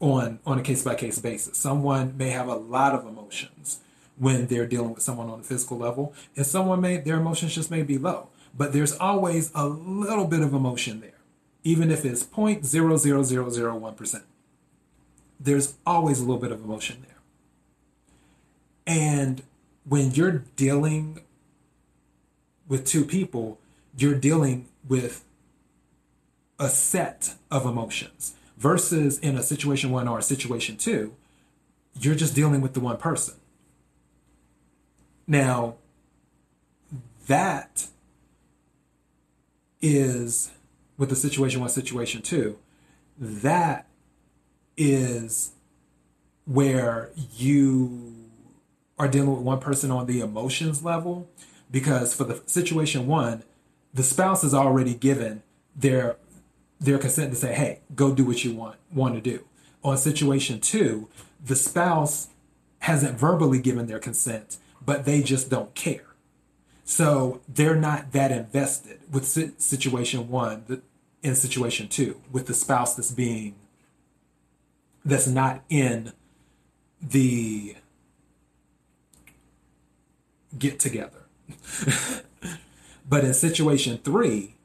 on 0.01 0.41
on 0.45 0.59
a 0.59 0.63
case 0.63 0.83
by 0.83 0.95
case 0.95 1.19
basis. 1.19 1.57
Someone 1.59 2.17
may 2.17 2.31
have 2.31 2.49
a 2.49 2.57
lot 2.57 2.95
of 2.95 3.07
emotions 3.07 3.81
when 4.17 4.47
they're 4.47 4.67
dealing 4.67 4.95
with 4.95 5.03
someone 5.03 5.29
on 5.29 5.41
a 5.41 5.43
physical 5.43 5.77
level, 5.79 6.15
and 6.37 6.47
someone 6.47 6.81
may 6.81 6.97
their 6.97 7.17
emotions 7.17 7.55
just 7.55 7.71
may 7.71 7.83
be 7.83 7.99
low. 7.99 8.29
But 8.57 8.73
there's 8.73 8.97
always 8.97 9.51
a 9.55 9.67
little 9.67 10.27
bit 10.27 10.41
of 10.41 10.55
emotion 10.55 11.01
there, 11.01 11.19
even 11.65 11.91
if 11.91 12.05
it's 12.05 12.23
0.00001%. 12.25 14.23
There's 15.41 15.75
always 15.85 16.21
a 16.21 16.23
little 16.23 16.41
bit 16.41 16.53
of 16.53 16.63
emotion 16.63 17.05
there. 17.07 17.17
And 18.87 19.43
when 19.85 20.13
you're 20.13 20.45
dealing 20.57 21.21
with 22.69 22.87
two 22.87 23.05
people, 23.05 23.59
you're 23.97 24.15
dealing 24.15 24.69
with 24.89 25.25
a 26.59 26.69
set 26.69 27.35
of 27.51 27.67
emotions 27.67 28.35
versus 28.57 29.19
in 29.19 29.37
a 29.37 29.43
situation 29.43 29.91
one 29.91 30.09
or 30.09 30.19
a 30.19 30.23
situation 30.23 30.77
two, 30.77 31.15
you're 31.99 32.15
just 32.15 32.35
dealing 32.35 32.61
with 32.61 32.75
the 32.75 32.81
one 32.81 32.97
person. 32.97 33.35
Now, 35.27 35.77
that 37.27 37.89
is 39.81 40.51
with 40.97 41.09
the 41.09 41.17
situation 41.17 41.61
one, 41.61 41.71
situation 41.71 42.23
two, 42.23 42.59
that 43.19 43.87
is 44.77 45.53
where 46.47 47.11
you 47.37 48.15
are 48.99 49.09
dealing 49.09 49.33
with 49.33 49.41
one 49.41 49.61
person 49.61 49.91
on 49.91 50.07
the 50.07 50.21
emotions 50.21 50.85
level 50.85 51.29
because 51.71 52.15
for 52.15 52.25
the 52.25 52.41
situation 52.47 53.07
one, 53.07 53.43
the 53.93 54.03
spouse 54.03 54.45
is 54.45 54.55
already 54.55 54.95
given 54.95 55.43
their 55.75 56.17
their 56.85 56.99
consent 56.99 57.31
to 57.33 57.37
say, 57.37 57.55
hey, 57.55 57.81
go 57.95 58.15
do 58.15 58.25
what 58.25 58.45
you 58.45 58.55
want 58.55 58.77
want 58.93 59.15
to 59.15 59.21
do. 59.21 59.45
On 59.83 59.97
situation 59.97 60.61
two, 60.61 61.09
the 61.45 61.57
spouse 61.57 62.29
hasn't 62.81 63.19
verbally 63.19 63.59
given 63.59 63.87
their 63.87 63.99
consent, 63.99 64.59
but 64.85 65.05
they 65.05 65.23
just 65.23 65.51
don't 65.51 65.75
care. 65.75 66.07
So 66.85 67.41
they're 67.49 67.77
not 67.77 68.13
that 68.13 68.31
invested 68.31 69.01
with 69.11 69.25
situation 69.61 70.29
one 70.29 70.83
in 71.23 71.35
situation 71.35 71.89
two, 71.89 72.21
with 72.31 72.47
the 72.47 72.55
spouse 72.55 72.95
that's 72.95 73.11
being, 73.11 73.55
that's 75.05 75.27
not 75.27 75.63
in 75.71 76.13
the 77.01 77.77
get 80.59 80.79
together. 80.79 81.25
but 83.09 83.25
in 83.25 83.33
situation 83.33 83.99
three, 83.99 84.57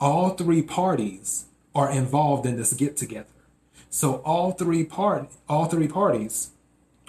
all 0.00 0.30
three 0.30 0.62
parties 0.62 1.46
are 1.78 1.92
involved 1.92 2.44
in 2.44 2.56
this 2.56 2.72
get 2.72 2.96
together. 2.96 3.38
So 3.88 4.16
all 4.24 4.50
three 4.50 4.82
part 4.82 5.28
all 5.48 5.66
three 5.66 5.86
parties, 5.86 6.50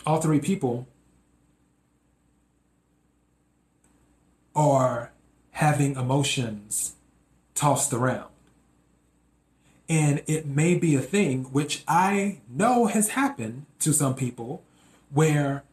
all 0.05 0.21
three 0.21 0.39
people 0.39 0.87
are 4.55 5.11
having 5.51 5.95
emotions 5.95 6.93
tossed 7.55 7.93
around. 7.93 8.29
And 9.89 10.21
it 10.27 10.45
may 10.45 10.75
be 10.75 10.95
a 10.95 11.01
thing 11.01 11.45
which 11.45 11.83
I 11.87 12.41
know 12.47 12.85
has 12.85 13.09
happened 13.09 13.65
to 13.79 13.91
some 13.91 14.13
people 14.13 14.61
where 15.11 15.63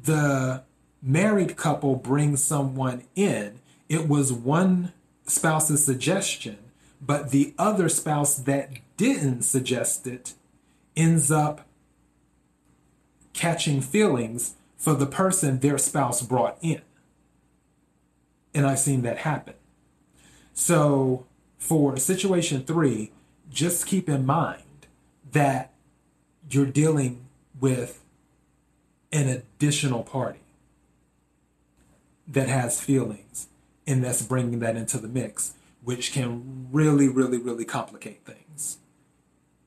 the 0.00 0.62
married 1.02 1.56
couple 1.56 1.96
brings 1.96 2.44
someone 2.44 3.02
in. 3.16 3.58
It 3.88 4.06
was 4.06 4.32
one 4.32 4.92
spouse's 5.26 5.84
suggestion, 5.84 6.58
but 7.00 7.30
the 7.30 7.54
other 7.58 7.88
spouse 7.88 8.36
that 8.36 8.70
didn't 8.96 9.42
suggest 9.42 10.06
it 10.06 10.34
ends 10.96 11.30
up 11.30 11.66
catching 13.32 13.80
feelings 13.80 14.54
for 14.76 14.94
the 14.94 15.06
person 15.06 15.60
their 15.60 15.78
spouse 15.78 16.22
brought 16.22 16.58
in. 16.60 16.82
And 18.54 18.66
I've 18.66 18.78
seen 18.78 19.02
that 19.02 19.18
happen. 19.18 19.54
So 20.52 21.24
for 21.58 21.96
situation 21.96 22.64
three, 22.64 23.12
just 23.50 23.86
keep 23.86 24.08
in 24.08 24.26
mind 24.26 24.86
that 25.32 25.72
you're 26.50 26.66
dealing 26.66 27.26
with 27.60 28.02
an 29.12 29.28
additional 29.28 30.02
party 30.02 30.40
that 32.26 32.48
has 32.48 32.80
feelings 32.80 33.48
and 33.86 34.04
that's 34.04 34.22
bringing 34.22 34.60
that 34.60 34.76
into 34.76 34.98
the 34.98 35.08
mix, 35.08 35.54
which 35.82 36.12
can 36.12 36.68
really, 36.70 37.08
really, 37.08 37.38
really 37.38 37.64
complicate 37.64 38.24
things 38.24 38.78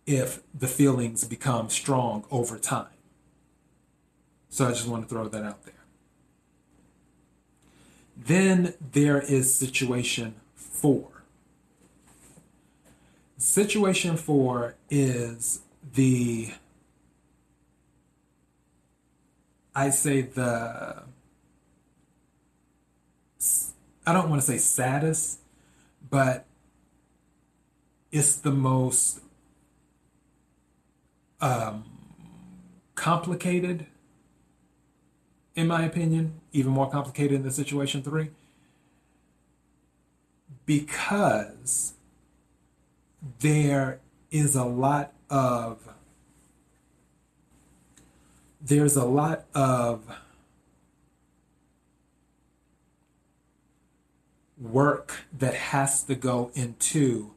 if 0.05 0.41
the 0.53 0.67
feelings 0.67 1.23
become 1.23 1.69
strong 1.69 2.25
over 2.29 2.57
time. 2.57 2.87
So 4.49 4.67
I 4.67 4.69
just 4.69 4.87
want 4.87 5.03
to 5.03 5.09
throw 5.09 5.27
that 5.27 5.43
out 5.43 5.63
there. 5.63 5.73
Then 8.15 8.75
there 8.91 9.19
is 9.19 9.53
situation 9.53 10.35
four. 10.55 11.09
Situation 13.37 14.15
four 14.15 14.75
is 14.89 15.61
the, 15.93 16.51
I 19.75 19.89
say 19.89 20.21
the, 20.21 21.03
I 24.05 24.13
don't 24.13 24.29
want 24.29 24.41
to 24.41 24.45
say 24.45 24.57
saddest, 24.57 25.39
but 26.13 26.45
it's 28.11 28.35
the 28.35 28.51
most 28.51 29.19
um, 31.41 31.85
complicated, 32.93 33.87
in 35.55 35.65
my 35.65 35.83
opinion, 35.83 36.39
even 36.51 36.71
more 36.71 36.87
complicated 36.87 37.41
the 37.41 37.49
situation 37.49 38.03
three, 38.03 38.29
because 40.67 41.93
there 43.39 43.99
is 44.29 44.55
a 44.55 44.65
lot 44.65 45.13
of 45.31 45.79
there's 48.61 48.95
a 48.95 49.05
lot 49.05 49.45
of 49.55 50.03
work 54.63 55.25
that 55.37 55.53
has 55.53 56.03
to 56.03 56.15
go 56.15 56.51
into 56.55 57.33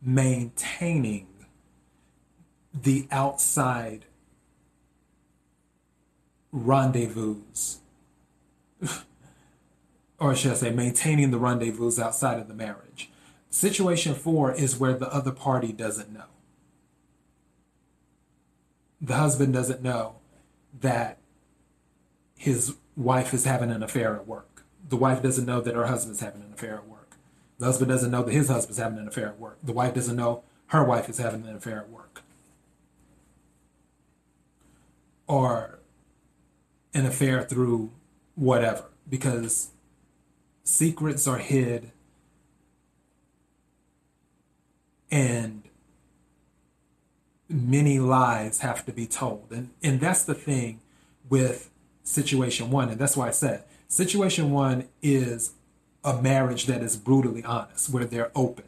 maintaining 0.00 1.26
the 2.72 3.08
outside 3.10 4.04
rendezvous 6.52 7.36
or 10.20 10.34
should 10.34 10.52
I 10.52 10.54
say 10.54 10.70
maintaining 10.70 11.30
the 11.30 11.38
rendezvous 11.38 12.00
outside 12.00 12.38
of 12.38 12.46
the 12.48 12.54
marriage 12.54 13.10
Situation 13.50 14.14
four 14.14 14.52
is 14.52 14.78
where 14.78 14.92
the 14.92 15.12
other 15.12 15.32
party 15.32 15.72
doesn't 15.72 16.12
know. 16.12 16.24
The 19.00 19.14
husband 19.14 19.54
doesn't 19.54 19.82
know 19.82 20.16
that 20.80 21.18
his 22.36 22.76
wife 22.96 23.32
is 23.32 23.44
having 23.44 23.70
an 23.70 23.82
affair 23.82 24.16
at 24.16 24.26
work. 24.26 24.47
The 24.88 24.96
wife 24.96 25.22
doesn't 25.22 25.44
know 25.44 25.60
that 25.60 25.74
her 25.74 25.86
husband's 25.86 26.20
having 26.20 26.42
an 26.42 26.52
affair 26.52 26.76
at 26.76 26.88
work. 26.88 27.16
The 27.58 27.66
husband 27.66 27.90
doesn't 27.90 28.10
know 28.10 28.22
that 28.22 28.32
his 28.32 28.48
husband's 28.48 28.78
having 28.78 28.98
an 28.98 29.08
affair 29.08 29.28
at 29.28 29.38
work. 29.38 29.58
The 29.62 29.72
wife 29.72 29.94
doesn't 29.94 30.16
know 30.16 30.42
her 30.68 30.84
wife 30.84 31.08
is 31.08 31.18
having 31.18 31.46
an 31.46 31.56
affair 31.56 31.78
at 31.78 31.90
work. 31.90 32.22
Or 35.26 35.78
an 36.94 37.04
affair 37.04 37.42
through 37.42 37.90
whatever, 38.34 38.84
because 39.08 39.70
secrets 40.64 41.26
are 41.26 41.38
hid 41.38 41.90
and 45.10 45.62
many 47.48 47.98
lies 47.98 48.60
have 48.60 48.84
to 48.86 48.92
be 48.92 49.06
told. 49.06 49.48
And, 49.50 49.70
and 49.82 50.00
that's 50.00 50.24
the 50.24 50.34
thing 50.34 50.80
with 51.28 51.70
situation 52.02 52.70
one. 52.70 52.90
And 52.90 52.98
that's 52.98 53.16
why 53.16 53.28
I 53.28 53.32
said 53.32 53.64
situation 53.88 54.50
one 54.50 54.88
is 55.02 55.52
a 56.04 56.20
marriage 56.20 56.66
that 56.66 56.82
is 56.82 56.96
brutally 56.96 57.42
honest, 57.44 57.90
where 57.90 58.04
they're 58.04 58.30
open. 58.34 58.64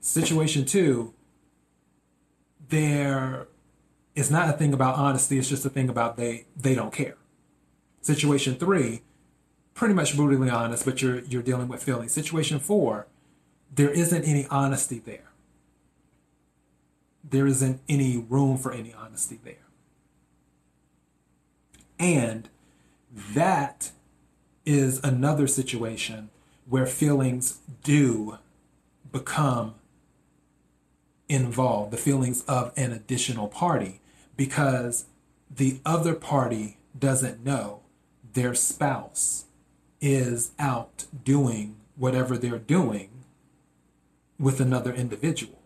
Situation 0.00 0.64
two, 0.64 1.12
there 2.68 3.48
is 4.14 4.30
not 4.30 4.48
a 4.48 4.52
thing 4.52 4.72
about 4.72 4.96
honesty, 4.96 5.38
it's 5.38 5.48
just 5.48 5.66
a 5.66 5.70
thing 5.70 5.88
about 5.88 6.16
they 6.16 6.46
they 6.56 6.74
don't 6.74 6.92
care. 6.92 7.16
Situation 8.00 8.54
three, 8.54 9.02
pretty 9.74 9.94
much 9.94 10.16
brutally 10.16 10.48
honest, 10.48 10.84
but 10.84 11.02
you're 11.02 11.20
you're 11.20 11.42
dealing 11.42 11.68
with 11.68 11.82
feelings. 11.82 12.12
Situation 12.12 12.58
four, 12.58 13.06
there 13.74 13.90
isn't 13.90 14.24
any 14.24 14.46
honesty 14.46 14.98
there 14.98 15.30
there 17.30 17.46
isn't 17.46 17.80
any 17.88 18.18
room 18.18 18.56
for 18.56 18.72
any 18.72 18.92
honesty 18.92 19.38
there. 19.44 19.54
And 21.98 22.48
that 23.34 23.92
is 24.64 25.00
another 25.02 25.46
situation 25.46 26.30
where 26.68 26.86
feelings 26.86 27.58
do 27.82 28.38
become 29.10 29.74
involved, 31.28 31.92
the 31.92 31.96
feelings 31.96 32.42
of 32.44 32.72
an 32.76 32.92
additional 32.92 33.48
party, 33.48 34.00
because 34.36 35.06
the 35.50 35.80
other 35.84 36.14
party 36.14 36.78
doesn't 36.98 37.44
know 37.44 37.80
their 38.32 38.54
spouse 38.54 39.46
is 40.00 40.52
out 40.58 41.06
doing 41.24 41.76
whatever 41.96 42.38
they're 42.38 42.58
doing 42.58 43.10
with 44.38 44.60
another 44.60 44.92
individual. 44.92 45.60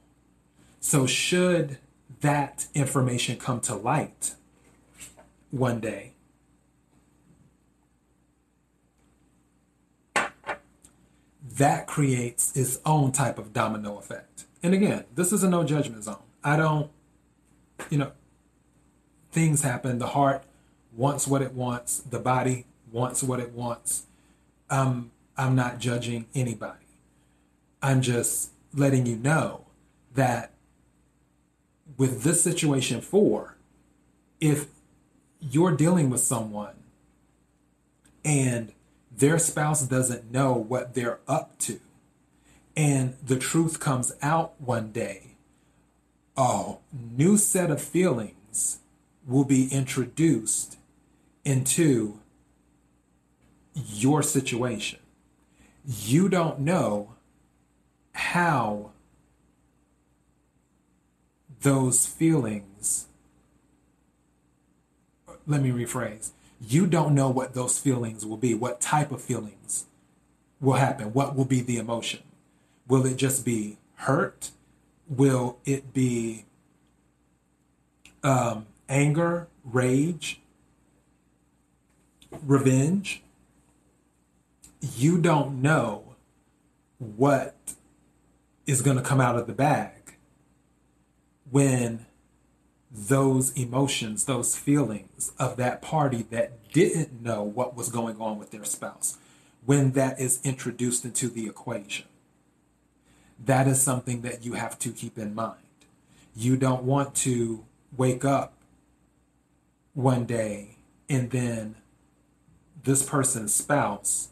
So, 0.81 1.07
should 1.07 1.79
that 2.21 2.67
information 2.75 3.37
come 3.37 3.61
to 3.61 3.75
light 3.75 4.35
one 5.51 5.81
day, 5.81 6.14
that 11.53 11.87
creates 11.87 12.57
its 12.57 12.81
own 12.87 13.13
type 13.13 13.39
of 13.39 13.53
domino 13.53 13.99
effect. 13.99 14.45
And 14.63 14.73
again, 14.73 15.05
this 15.15 15.33
is 15.33 15.43
a 15.43 15.51
no 15.51 15.63
judgment 15.63 16.05
zone. 16.05 16.23
I 16.43 16.57
don't, 16.57 16.91
you 17.91 17.99
know, 17.99 18.13
things 19.31 19.63
happen. 19.63 19.99
The 19.99 20.09
heart 20.09 20.45
wants 20.93 21.27
what 21.27 21.43
it 21.43 21.53
wants, 21.53 21.99
the 21.99 22.19
body 22.19 22.67
wants 22.91 23.23
what 23.23 23.41
it 23.41 23.53
wants. 23.53 24.05
Um, 24.71 25.11
I'm 25.37 25.55
not 25.55 25.81
judging 25.81 26.27
anybody. 26.35 26.79
I'm 27.83 28.01
just 28.01 28.51
letting 28.73 29.05
you 29.05 29.17
know 29.17 29.67
that 30.15 30.53
with 31.97 32.23
this 32.23 32.43
situation 32.43 33.01
four, 33.01 33.57
if 34.41 34.69
you're 35.41 35.77
dealing 35.77 36.09
with 36.09 36.21
someone 36.21 36.77
and 38.25 38.73
their 39.17 39.39
spouse 39.39 39.83
doesn't 39.83 40.31
know 40.31 40.53
what 40.55 40.95
they're 40.95 41.21
up 41.29 41.59
to, 41.61 41.81
and 42.77 43.17
the 43.25 43.37
truth 43.39 43.79
comes 43.79 44.13
out 44.23 44.55
one 44.61 44.93
day, 44.93 45.37
a 46.37 46.75
new 46.93 47.37
set 47.37 47.71
of 47.71 47.81
feelings 47.81 48.81
will 49.27 49.45
be 49.45 49.69
introduced 49.73 50.77
into 51.45 52.19
your 53.75 54.23
situation. 54.23 54.99
You 55.85 56.29
don't 56.29 56.61
know 56.61 57.15
how 58.13 58.91
those 61.61 62.07
feelings, 62.07 63.07
let 65.47 65.63
me 65.63 65.71
rephrase, 65.71 66.31
you 66.69 66.87
don't 66.87 67.15
know 67.15 67.29
what 67.29 67.55
those 67.55 67.79
feelings 67.79 68.25
will 68.25 68.37
be, 68.37 68.55
what 68.55 68.81
type 68.81 69.11
of 69.11 69.21
feelings 69.21 69.87
will 70.61 70.75
happen, 70.75 71.13
what 71.13 71.35
will 71.35 71.45
be 71.45 71.61
the 71.61 71.77
emotion. 71.77 72.21
Will 72.87 73.07
it 73.07 73.17
just 73.17 73.45
be 73.45 73.79
hurt? 73.97 74.51
Will 75.09 75.59
it 75.65 75.93
be 75.93 76.45
um, 78.23 78.67
anger, 78.89 79.49
rage, 79.65 80.41
revenge? 82.45 83.23
You 84.81 85.19
don't 85.19 85.63
know 85.63 86.15
what 86.99 87.55
is 88.67 88.83
going 88.83 88.97
to 88.97 89.03
come 89.03 89.21
out 89.21 89.37
of 89.37 89.47
the 89.47 89.53
bag 89.53 90.17
when 91.51 92.07
those 92.95 93.53
emotions, 93.55 94.25
those 94.25 94.57
feelings 94.57 95.33
of 95.37 95.57
that 95.57 95.83
party 95.83 96.23
that 96.31 96.73
didn't 96.73 97.21
know 97.21 97.43
what 97.43 97.77
was 97.77 97.89
going 97.89 98.21
on 98.21 98.39
with 98.39 98.53
their 98.53 98.65
spouse, 98.65 99.19
when 99.67 99.93
that 99.93 100.21
is 100.21 100.41
introduced 100.45 101.05
into 101.05 101.29
the 101.29 101.47
equation. 101.47 102.07
That 103.45 103.67
is 103.67 103.83
something 103.83 104.23
that 104.23 104.45
you 104.45 104.53
have 104.53 104.79
to 104.79 104.93
keep 104.93 105.19
in 105.19 105.35
mind. 105.35 105.59
You 106.37 106.57
don't 106.57 106.85
want 106.85 107.17
to 107.17 107.65
wake 107.97 108.25
up 108.25 108.55
one 109.93 110.25
day 110.25 110.77
and 111.09 111.31
then 111.31 111.77
this 112.85 113.03
person's 113.03 113.55
spouse 113.55 114.29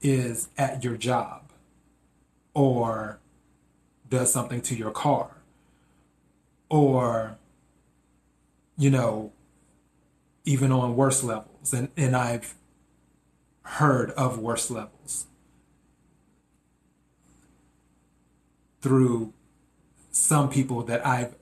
is 0.00 0.48
at 0.56 0.82
your 0.82 0.96
job 0.96 1.50
or 2.54 3.18
does 4.08 4.32
something 4.32 4.60
to 4.62 4.74
your 4.74 4.90
car 4.90 5.30
or 6.68 7.36
you 8.80 8.90
know 8.90 9.32
even 10.44 10.72
on 10.72 10.96
worse 10.96 11.22
levels 11.22 11.72
and, 11.72 11.88
and 11.96 12.16
i've 12.16 12.54
heard 13.62 14.10
of 14.12 14.38
worse 14.38 14.70
levels 14.70 15.26
through 18.80 19.32
some 20.10 20.48
people 20.48 20.82
that 20.82 21.06
i've 21.06 21.34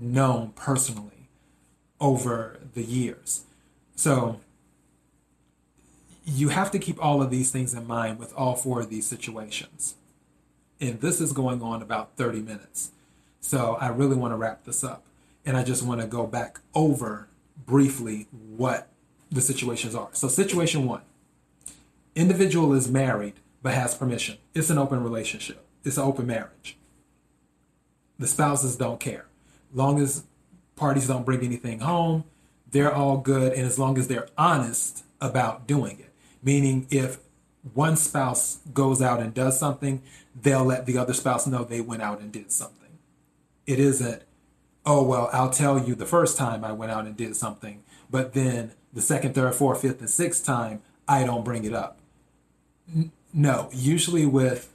known 0.00 0.52
personally 0.54 1.16
over 2.00 2.58
the 2.74 2.82
years. 2.82 3.44
So 3.94 4.40
you 6.24 6.48
have 6.48 6.70
to 6.72 6.78
keep 6.78 7.02
all 7.02 7.22
of 7.22 7.30
these 7.30 7.50
things 7.50 7.72
in 7.72 7.86
mind 7.86 8.18
with 8.18 8.32
all 8.34 8.56
four 8.56 8.80
of 8.80 8.90
these 8.90 9.06
situations. 9.06 9.94
And 10.80 11.00
this 11.00 11.20
is 11.20 11.32
going 11.32 11.62
on 11.62 11.80
about 11.82 12.16
30 12.16 12.40
minutes. 12.40 12.90
So 13.40 13.76
I 13.80 13.88
really 13.88 14.16
want 14.16 14.32
to 14.32 14.36
wrap 14.36 14.64
this 14.64 14.84
up. 14.84 15.04
And 15.46 15.56
I 15.56 15.62
just 15.62 15.82
want 15.82 16.00
to 16.00 16.06
go 16.06 16.26
back 16.26 16.60
over 16.74 17.28
briefly 17.64 18.26
what 18.30 18.88
the 19.30 19.40
situations 19.40 19.94
are. 19.94 20.08
So, 20.12 20.28
situation 20.28 20.86
one 20.86 21.02
individual 22.14 22.72
is 22.72 22.90
married 22.90 23.34
but 23.62 23.74
has 23.74 23.94
permission. 23.94 24.38
It's 24.54 24.70
an 24.70 24.78
open 24.78 25.02
relationship, 25.02 25.64
it's 25.84 25.96
an 25.96 26.04
open 26.04 26.26
marriage. 26.26 26.76
The 28.18 28.26
spouses 28.26 28.76
don't 28.76 29.00
care. 29.00 29.26
Long 29.74 30.00
as 30.00 30.24
parties 30.74 31.08
don't 31.08 31.26
bring 31.26 31.42
anything 31.42 31.80
home, 31.80 32.24
they're 32.70 32.94
all 32.94 33.18
good. 33.18 33.52
And 33.52 33.66
as 33.66 33.78
long 33.78 33.98
as 33.98 34.08
they're 34.08 34.28
honest 34.38 35.04
about 35.20 35.66
doing 35.66 35.98
it, 35.98 36.12
meaning 36.42 36.86
if 36.90 37.18
one 37.74 37.96
spouse 37.96 38.60
goes 38.72 39.02
out 39.02 39.20
and 39.20 39.34
does 39.34 39.58
something, 39.58 40.02
they'll 40.40 40.64
let 40.64 40.86
the 40.86 40.96
other 40.96 41.12
spouse 41.12 41.46
know 41.46 41.64
they 41.64 41.80
went 41.80 42.02
out 42.02 42.20
and 42.20 42.30
did 42.32 42.52
something. 42.52 42.98
It 43.66 43.78
isn't, 43.78 44.22
oh, 44.86 45.02
well, 45.02 45.28
I'll 45.32 45.50
tell 45.50 45.78
you 45.78 45.94
the 45.94 46.06
first 46.06 46.38
time 46.38 46.64
I 46.64 46.72
went 46.72 46.92
out 46.92 47.04
and 47.04 47.16
did 47.16 47.34
something, 47.34 47.82
but 48.08 48.32
then 48.32 48.72
the 48.92 49.02
second, 49.02 49.34
third, 49.34 49.54
fourth, 49.54 49.82
fifth, 49.82 50.00
and 50.00 50.08
sixth 50.08 50.46
time, 50.46 50.80
I 51.08 51.24
don't 51.24 51.44
bring 51.44 51.64
it 51.64 51.74
up. 51.74 51.98
N- 52.94 53.10
no, 53.34 53.68
usually 53.72 54.24
with 54.24 54.72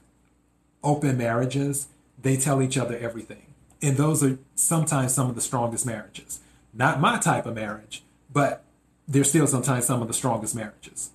open 0.84 1.18
marriages, 1.18 1.88
they 2.22 2.38
tell 2.38 2.62
each 2.62 2.78
other 2.78 2.98
everything. 2.98 3.48
And 3.82 3.98
those 3.98 4.24
are 4.24 4.38
sometimes 4.54 5.14
some 5.14 5.30
of 5.30 5.36
the 5.36 5.42
strongest 5.42 5.86
marriages. 5.86 6.42
Not 6.74 7.00
my 7.00 7.18
type 7.18 7.46
of 7.46 7.56
marriage, 7.56 8.04
but 8.32 8.64
they're 9.08 9.24
still 9.24 9.48
sometimes 9.48 9.86
some 9.86 10.02
of 10.02 10.08
the 10.08 10.14
strongest 10.14 10.56
marriages. 10.56 11.10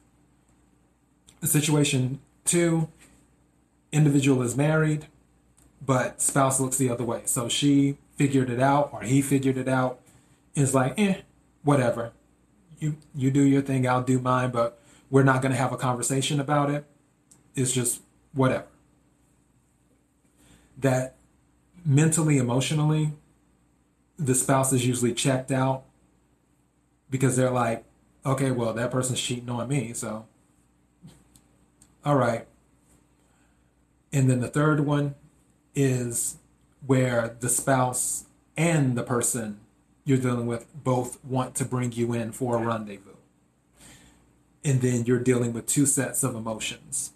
Situation 1.42 2.18
two 2.44 2.88
individual 3.92 4.42
is 4.42 4.56
married, 4.56 5.06
but 5.85 6.20
spouse 6.20 6.59
looks 6.59 6.76
the 6.76 6.90
other 6.90 7.04
way. 7.04 7.22
So 7.26 7.48
she 7.48 7.98
figured 8.16 8.50
it 8.50 8.61
out, 8.61 8.90
or 8.92 9.02
he 9.02 9.22
figured 9.22 9.57
it 9.57 9.68
out. 9.68 10.00
It's 10.55 10.74
like, 10.74 10.98
eh, 10.98 11.20
whatever. 11.62 12.12
You 12.79 12.96
you 13.14 13.31
do 13.31 13.42
your 13.42 13.62
thing, 13.62 13.87
I'll 13.88 14.02
do 14.02 14.18
mine, 14.18 14.50
but 14.50 14.79
we're 15.11 15.22
not 15.22 15.40
to 15.52 15.59
have 15.59 15.72
a 15.72 15.76
conversation 15.76 16.40
about 16.40 16.70
it. 16.70 16.85
It's 17.55 17.72
just 17.72 18.02
whatever. 18.33 18.66
That 20.79 21.14
mentally, 21.85 22.37
emotionally, 22.37 23.12
the 24.18 24.35
spouse 24.35 24.72
is 24.72 24.87
usually 24.87 25.14
checked 25.14 25.50
out 25.50 25.85
because 27.09 27.37
they're 27.37 27.50
like, 27.50 27.85
okay, 28.24 28.50
well, 28.50 28.72
that 28.74 28.90
person's 28.90 29.20
cheating 29.20 29.48
on 29.48 29.68
me, 29.68 29.92
so 29.92 30.26
all 32.05 32.16
right. 32.16 32.46
And 34.12 34.31
then 34.31 34.40
the 34.40 34.48
third 34.48 34.81
one 34.81 35.16
is 35.74 36.37
where 36.87 37.37
the 37.40 37.49
spouse 37.49 38.25
and 38.57 38.96
the 38.96 39.03
person 39.03 39.61
you're 40.05 40.18
dealing 40.18 40.46
with 40.46 40.66
both 40.83 41.22
want 41.25 41.55
to 41.57 41.64
bring 41.64 41.92
you 41.92 42.12
in 42.12 42.33
for 42.33 42.57
a 42.57 42.64
rendezvous. 42.64 43.11
And 44.64 44.81
then 44.81 45.05
you're 45.05 45.20
dealing 45.20 45.53
with 45.53 45.66
two 45.66 45.87
sets 45.87 46.22
of 46.22 46.35
emotions 46.35 47.12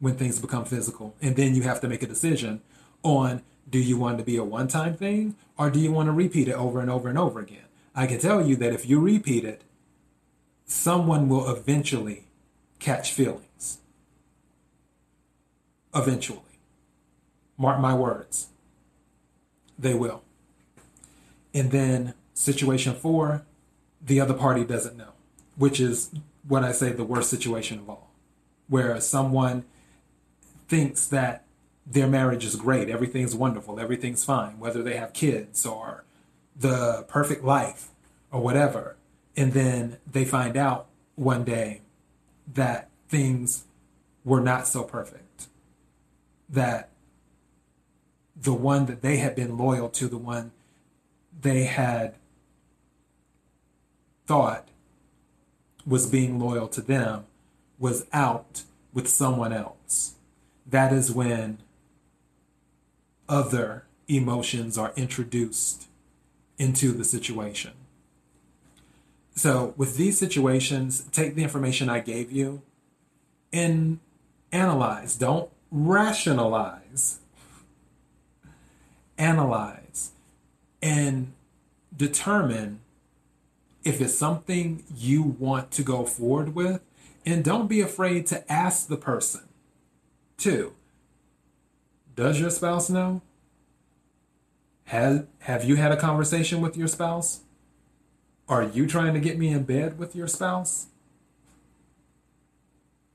when 0.00 0.16
things 0.16 0.40
become 0.40 0.64
physical. 0.64 1.14
And 1.20 1.36
then 1.36 1.54
you 1.54 1.62
have 1.62 1.80
to 1.80 1.88
make 1.88 2.02
a 2.02 2.06
decision 2.06 2.62
on 3.02 3.42
do 3.68 3.78
you 3.78 3.98
want 3.98 4.18
to 4.18 4.24
be 4.24 4.36
a 4.36 4.44
one 4.44 4.68
time 4.68 4.96
thing 4.96 5.34
or 5.58 5.70
do 5.70 5.78
you 5.78 5.92
want 5.92 6.06
to 6.06 6.12
repeat 6.12 6.48
it 6.48 6.54
over 6.54 6.80
and 6.80 6.90
over 6.90 7.08
and 7.08 7.18
over 7.18 7.40
again? 7.40 7.64
I 7.94 8.06
can 8.06 8.18
tell 8.18 8.46
you 8.46 8.56
that 8.56 8.72
if 8.72 8.88
you 8.88 9.00
repeat 9.00 9.44
it, 9.44 9.62
someone 10.64 11.28
will 11.28 11.50
eventually 11.50 12.26
catch 12.78 13.12
feelings. 13.12 13.78
Eventually. 15.94 16.38
Mark 17.56 17.80
my 17.80 17.94
words. 17.94 18.48
They 19.78 19.94
will. 19.94 20.22
And 21.54 21.70
then 21.70 22.14
situation 22.34 22.94
four, 22.94 23.42
the 24.04 24.20
other 24.20 24.34
party 24.34 24.64
doesn't 24.64 24.96
know, 24.96 25.12
which 25.56 25.80
is 25.80 26.10
what 26.46 26.64
I 26.64 26.72
say 26.72 26.92
the 26.92 27.04
worst 27.04 27.30
situation 27.30 27.78
of 27.78 27.90
all, 27.90 28.10
where 28.68 29.00
someone 29.00 29.64
thinks 30.68 31.06
that 31.06 31.44
their 31.86 32.06
marriage 32.06 32.44
is 32.44 32.56
great, 32.56 32.90
everything's 32.90 33.34
wonderful, 33.34 33.80
everything's 33.80 34.24
fine, 34.24 34.58
whether 34.58 34.82
they 34.82 34.96
have 34.96 35.12
kids 35.12 35.64
or 35.64 36.04
the 36.54 37.04
perfect 37.08 37.44
life 37.44 37.88
or 38.30 38.40
whatever. 38.40 38.96
And 39.36 39.52
then 39.52 39.98
they 40.10 40.24
find 40.24 40.56
out 40.56 40.86
one 41.14 41.44
day 41.44 41.80
that 42.54 42.88
things 43.08 43.64
were 44.24 44.40
not 44.40 44.66
so 44.66 44.82
perfect. 44.82 45.46
That 46.48 46.90
the 48.40 48.52
one 48.52 48.86
that 48.86 49.02
they 49.02 49.16
had 49.18 49.34
been 49.34 49.58
loyal 49.58 49.88
to, 49.90 50.08
the 50.08 50.18
one 50.18 50.52
they 51.40 51.64
had 51.64 52.14
thought 54.26 54.68
was 55.86 56.06
being 56.06 56.38
loyal 56.38 56.68
to 56.68 56.80
them, 56.80 57.24
was 57.78 58.06
out 58.12 58.62
with 58.92 59.08
someone 59.08 59.52
else. 59.52 60.14
That 60.66 60.92
is 60.92 61.10
when 61.10 61.58
other 63.28 63.84
emotions 64.06 64.78
are 64.78 64.92
introduced 64.96 65.86
into 66.58 66.92
the 66.92 67.04
situation. 67.04 67.72
So, 69.34 69.72
with 69.76 69.96
these 69.96 70.18
situations, 70.18 71.06
take 71.12 71.36
the 71.36 71.44
information 71.44 71.88
I 71.88 72.00
gave 72.00 72.32
you 72.32 72.62
and 73.52 74.00
analyze. 74.50 75.14
Don't 75.16 75.50
rationalize. 75.70 77.20
Analyze 79.18 80.12
and 80.80 81.32
determine 81.94 82.80
if 83.84 84.00
it's 84.00 84.14
something 84.14 84.84
you 84.96 85.22
want 85.22 85.70
to 85.72 85.82
go 85.82 86.04
forward 86.04 86.54
with. 86.54 86.80
And 87.26 87.44
don't 87.44 87.68
be 87.68 87.80
afraid 87.80 88.26
to 88.28 88.50
ask 88.50 88.88
the 88.88 88.96
person, 88.96 89.42
too. 90.38 90.72
Does 92.16 92.40
your 92.40 92.50
spouse 92.50 92.88
know? 92.88 93.20
Have 94.84 95.26
have 95.40 95.64
you 95.64 95.76
had 95.76 95.92
a 95.92 95.96
conversation 95.96 96.62
with 96.62 96.76
your 96.76 96.88
spouse? 96.88 97.40
Are 98.48 98.62
you 98.62 98.86
trying 98.86 99.12
to 99.12 99.20
get 99.20 99.38
me 99.38 99.48
in 99.48 99.64
bed 99.64 99.98
with 99.98 100.16
your 100.16 100.26
spouse? 100.26 100.86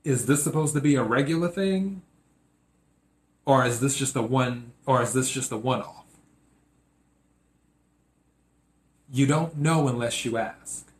Is 0.04 0.26
this 0.26 0.44
supposed 0.44 0.74
to 0.74 0.80
be 0.80 0.94
a 0.94 1.02
regular 1.02 1.48
thing? 1.48 2.02
Or 3.46 3.64
is 3.64 3.80
this 3.80 3.96
just 3.96 4.16
a 4.16 4.22
one 4.22 4.72
or 4.86 5.02
is 5.02 5.12
this 5.12 5.30
just 5.30 5.52
a 5.52 5.56
one 5.56 5.82
off? 5.82 6.04
You 9.12 9.26
don't 9.26 9.56
know 9.58 9.86
unless 9.88 10.24
you 10.24 10.36
ask. 10.36 10.90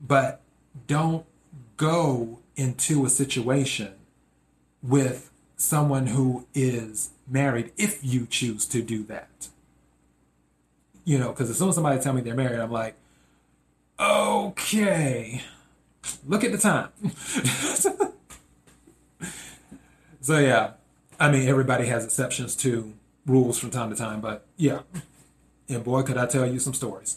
But 0.00 0.40
don't 0.86 1.26
go 1.76 2.38
into 2.56 3.04
a 3.04 3.10
situation 3.10 3.94
with 4.82 5.30
someone 5.56 6.08
who 6.08 6.46
is 6.54 7.10
married 7.28 7.72
if 7.76 8.00
you 8.02 8.26
choose 8.26 8.66
to 8.66 8.82
do 8.82 9.04
that. 9.04 9.48
You 11.04 11.18
know, 11.18 11.28
because 11.28 11.50
as 11.50 11.58
soon 11.58 11.68
as 11.68 11.74
somebody 11.74 12.00
tell 12.00 12.12
me 12.12 12.20
they're 12.20 12.34
married, 12.34 12.60
I'm 12.60 12.70
like, 12.70 12.94
okay, 13.98 15.42
look 16.26 16.44
at 16.44 16.52
the 16.52 16.58
time. 16.58 16.88
so 20.20 20.38
yeah, 20.38 20.72
I 21.22 21.30
mean, 21.30 21.48
everybody 21.48 21.86
has 21.86 22.04
exceptions 22.04 22.56
to 22.56 22.94
rules 23.26 23.56
from 23.56 23.70
time 23.70 23.90
to 23.90 23.96
time, 23.96 24.20
but 24.20 24.44
yeah, 24.56 24.80
and 25.68 25.84
boy, 25.84 26.02
could 26.02 26.18
I 26.18 26.26
tell 26.26 26.44
you 26.44 26.58
some 26.58 26.74
stories. 26.74 27.16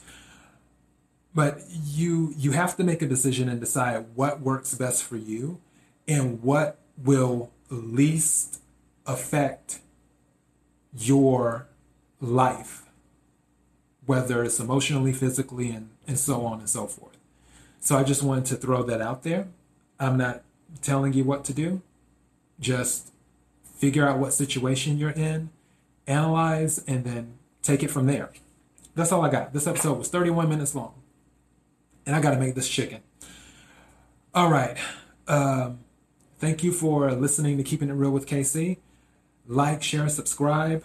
But 1.33 1.61
you 1.83 2.31
you 2.37 2.51
have 2.51 2.77
to 2.77 2.83
make 2.83 3.01
a 3.01 3.07
decision 3.07 3.49
and 3.49 3.59
decide 3.59 4.05
what 4.13 4.41
works 4.41 4.75
best 4.75 5.03
for 5.03 5.17
you 5.17 5.59
and 6.07 6.43
what 6.43 6.77
will 7.03 7.49
least 7.71 8.61
affect 9.07 9.79
your 10.95 11.65
life, 12.21 12.83
whether 14.05 14.43
it's 14.43 14.59
emotionally, 14.59 15.13
physically, 15.13 15.71
and, 15.71 15.89
and 16.05 16.19
so 16.19 16.45
on 16.45 16.59
and 16.59 16.69
so 16.69 16.85
forth. 16.85 17.17
So 17.79 17.97
I 17.97 18.03
just 18.03 18.21
wanted 18.21 18.45
to 18.45 18.55
throw 18.55 18.83
that 18.83 19.01
out 19.01 19.23
there. 19.23 19.47
I'm 19.99 20.15
not 20.15 20.43
telling 20.83 21.13
you 21.13 21.23
what 21.23 21.43
to 21.45 21.53
do. 21.55 21.81
Just 22.59 23.11
figure 23.75 24.07
out 24.07 24.17
what 24.17 24.33
situation 24.33 24.97
you're 24.97 25.11
in, 25.11 25.49
analyze, 26.07 26.83
and 26.87 27.03
then 27.03 27.37
take 27.61 27.83
it 27.83 27.91
from 27.91 28.07
there. 28.07 28.31
That's 28.95 29.11
all 29.11 29.23
I 29.23 29.29
got. 29.29 29.53
This 29.53 29.67
episode 29.67 29.97
was 29.97 30.09
31 30.09 30.49
minutes 30.49 30.73
long. 30.73 30.93
And 32.05 32.15
I 32.15 32.21
got 32.21 32.31
to 32.31 32.37
make 32.37 32.55
this 32.55 32.69
chicken. 32.69 33.01
All 34.33 34.49
right. 34.49 34.77
Um, 35.27 35.79
thank 36.39 36.63
you 36.63 36.71
for 36.71 37.11
listening 37.11 37.57
to 37.57 37.63
Keeping 37.63 37.89
It 37.89 37.93
Real 37.93 38.11
with 38.11 38.27
KC. 38.27 38.77
Like, 39.47 39.83
share, 39.83 40.07
subscribe. 40.09 40.83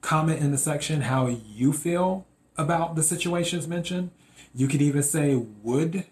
Comment 0.00 0.40
in 0.40 0.50
the 0.50 0.58
section 0.58 1.02
how 1.02 1.26
you 1.26 1.72
feel 1.72 2.26
about 2.56 2.96
the 2.96 3.02
situations 3.02 3.68
mentioned. 3.68 4.10
You 4.54 4.66
could 4.66 4.82
even 4.82 5.02
say, 5.02 5.34
Would 5.34 6.04